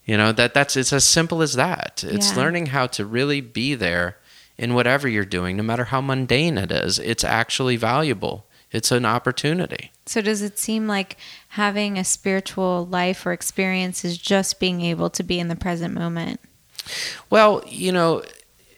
[0.08, 2.04] you know that that's it's as simple as that.
[2.08, 2.38] It's yeah.
[2.38, 4.18] learning how to really be there
[4.58, 6.98] in whatever you're doing, no matter how mundane it is.
[6.98, 8.48] It's actually valuable.
[8.72, 9.92] It's an opportunity.
[10.06, 11.18] So does it seem like
[11.50, 15.94] having a spiritual life or experience is just being able to be in the present
[15.94, 16.40] moment?
[17.30, 18.24] Well, you know,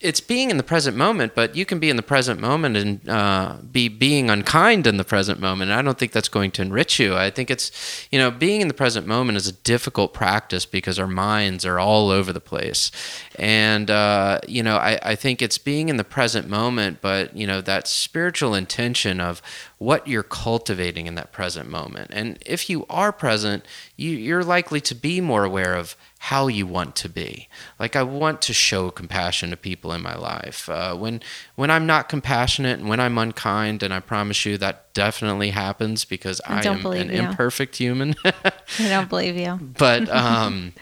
[0.02, 3.10] it's being in the present moment, but you can be in the present moment and
[3.10, 5.72] uh, be being unkind in the present moment.
[5.72, 7.16] I don't think that's going to enrich you.
[7.16, 11.00] I think it's, you know, being in the present moment is a difficult practice because
[11.00, 12.92] our minds are all over the place.
[13.36, 17.46] And, uh, you know, I, I think it's being in the present moment, but, you
[17.46, 19.42] know, that spiritual intention of
[19.80, 22.12] what you're cultivating in that present moment.
[22.14, 26.68] And if you are present, you, you're likely to be more aware of how you
[26.68, 27.48] want to be.
[27.80, 30.68] Like I want to show compassion to people in my life.
[30.68, 31.22] Uh, when
[31.56, 36.04] when I'm not compassionate and when I'm unkind, and I promise you that definitely happens
[36.04, 37.16] because I, I am an you.
[37.16, 38.16] imperfect human.
[38.26, 38.34] I
[38.78, 39.56] don't believe you.
[39.78, 40.74] But um,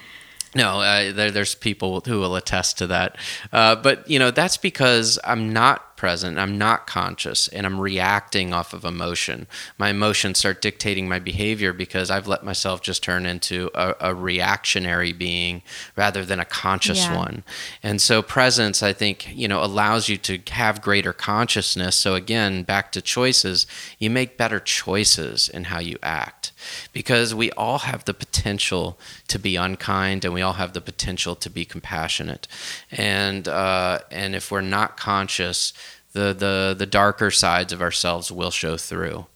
[0.56, 3.18] no, uh, there, there's people who will attest to that.
[3.52, 8.54] Uh, but you know that's because I'm not present, I'm not conscious, and I'm reacting
[8.54, 9.48] off of emotion.
[9.80, 14.16] My emotions start dictating my behavior because I've let myself just turn into a, a
[14.16, 15.64] reactionary being
[15.96, 17.16] rather than a conscious Yeah.
[17.18, 17.44] one.
[17.82, 21.96] And so presence, I think, you know, allows you to have greater consciousness.
[21.96, 23.66] So again, back to choices,
[23.98, 26.47] you make better choices in how you act
[26.94, 28.98] because we all have the potential
[29.28, 32.48] to be unkind and we all have the potential to be compassionate.
[32.92, 35.74] And uh, and if we're not conscious,
[36.14, 39.28] the, the the darker sides of ourselves will show through.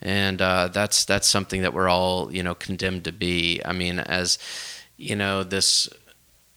[0.00, 3.60] And uh, that's that's something that we're all you know condemned to be.
[3.64, 4.38] I mean, as
[4.96, 5.88] you know, this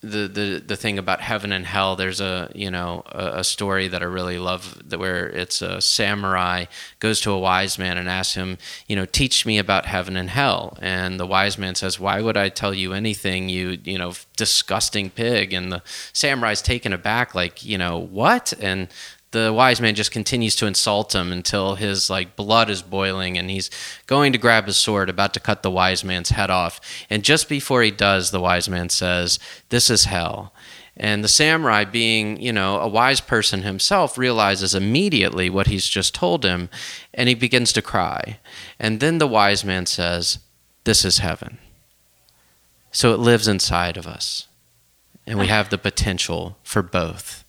[0.05, 3.87] the, the the thing about heaven and hell there's a you know a, a story
[3.87, 6.65] that i really love that where it's a samurai
[6.99, 10.29] goes to a wise man and asks him you know teach me about heaven and
[10.29, 10.77] hell.
[10.81, 15.09] And the wise man says why would i tell you anything you you know disgusting
[15.09, 15.53] pig?
[15.53, 15.81] And the
[16.13, 18.53] samurai's taken aback like you know what?
[18.59, 18.89] And
[19.31, 23.49] the wise man just continues to insult him until his like blood is boiling and
[23.49, 23.69] he's
[24.07, 26.79] going to grab his sword about to cut the wise man's head off.
[27.09, 30.53] And just before he does the wise man says this is hell.
[30.97, 36.15] And the samurai being you know a wise person himself realizes immediately what he's just
[36.15, 36.69] told him
[37.13, 38.39] and he begins to cry.
[38.79, 40.39] And then the wise man says
[40.85, 41.57] this is heaven.
[42.91, 44.47] So it lives inside of us
[45.27, 47.44] and we have the potential for both.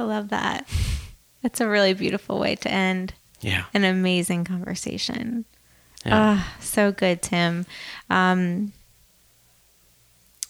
[0.00, 0.66] I love that.
[1.42, 5.44] That's a really beautiful way to end yeah an amazing conversation.
[6.04, 6.38] Yeah.
[6.38, 7.66] Ah, so good, Tim.
[8.08, 8.72] Um,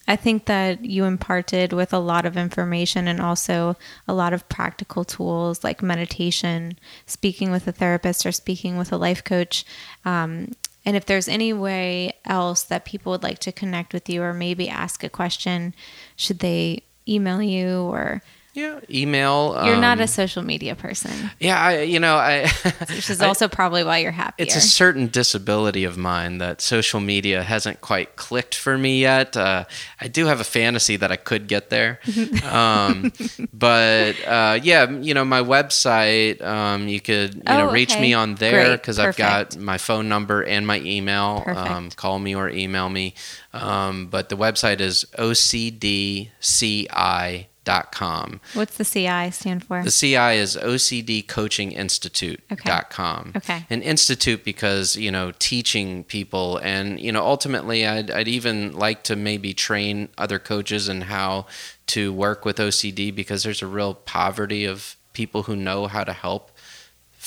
[0.06, 3.76] I think that you imparted with a lot of information and also
[4.08, 8.96] a lot of practical tools like meditation, speaking with a therapist, or speaking with a
[8.96, 9.64] life coach.
[10.04, 10.52] Um,
[10.84, 14.32] and if there's any way else that people would like to connect with you or
[14.32, 15.74] maybe ask a question,
[16.16, 18.22] should they email you or
[18.52, 19.60] Yeah, email.
[19.64, 22.48] you're not um, a social media person, Yeah, I, you know, I.
[22.88, 24.44] which is I- also probably why you're happier.
[24.44, 29.36] It's a certain disability of mine that social media hasn't quite clicked for me yet.
[29.36, 29.64] Uh,
[30.00, 32.00] I do have a fantasy that I could get there,
[32.52, 33.12] um,
[33.52, 36.42] but uh, yeah, you know, my website.
[36.42, 38.00] Um, you could you know Oh, reach okay.
[38.02, 41.44] me on there because I've got my phone number and my email.
[41.46, 43.14] Um, call me or email me.
[43.52, 45.04] Um, but the website is
[48.54, 49.82] What's the CI stand for?
[49.82, 53.32] The CI is ocd OCDCoachingInstitute.com.
[53.36, 53.64] Okay.
[53.70, 59.02] An institute because, you know, teaching people and, you know, ultimately I'd, I'd even like
[59.04, 61.46] to maybe train other coaches in how
[61.88, 66.12] to work with OCD because there's a real poverty of people who know how to
[66.12, 66.50] help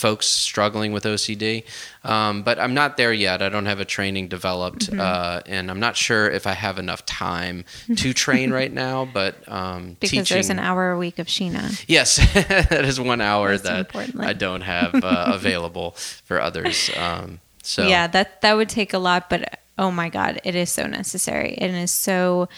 [0.04, 1.64] folks struggling with OCD.
[2.04, 3.42] Um, but I'm not there yet.
[3.42, 5.00] I don't have a training developed, Mm-hmm.
[5.00, 7.64] uh, and I'm not sure if I have enough time
[7.96, 9.06] to train right now.
[9.06, 11.66] But um, because teaching, there's an hour a week of Sheena.
[11.88, 13.96] Yes, that is one hour Most that.
[14.20, 15.92] I don't have uh, available
[16.26, 16.90] for others.
[16.98, 20.70] Um, so Yeah, that that would take a lot, but oh my god, it is
[20.70, 21.54] so necessary.
[21.54, 22.50] It is so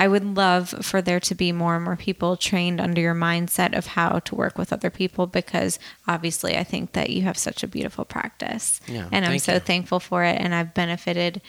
[0.00, 3.76] I would love for there to be more and more people trained under your mindset
[3.76, 5.78] of how to work with other people because
[6.08, 8.80] obviously I think that you have such a beautiful practice.
[8.88, 9.60] Yeah, and I'm so you.
[9.60, 11.42] thankful for it and I've benefited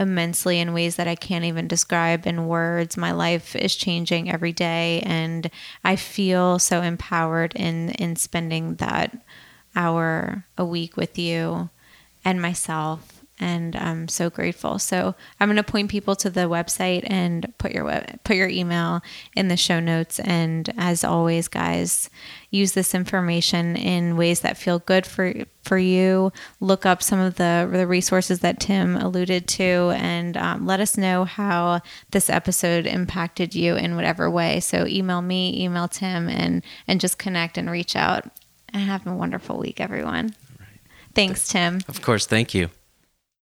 [0.00, 2.96] immensely in ways that I can't even describe in words.
[2.96, 5.50] My life is changing every day and
[5.84, 9.18] I feel so empowered in in spending that
[9.76, 11.68] hour a week with you
[12.24, 14.78] and myself and I'm so grateful.
[14.78, 18.48] So I'm going to point people to the website and put your web, put your
[18.48, 19.02] email
[19.34, 20.18] in the show notes.
[20.20, 22.10] And as always guys
[22.50, 26.32] use this information in ways that feel good for for you.
[26.60, 30.96] Look up some of the the resources that Tim alluded to and um, let us
[30.96, 31.80] know how
[32.10, 34.60] this episode impacted you in whatever way.
[34.60, 38.24] So email me email Tim and and just connect and reach out.
[38.70, 40.34] And have a wonderful week everyone.
[41.14, 41.80] Thanks Tim.
[41.88, 42.68] Of course, thank you.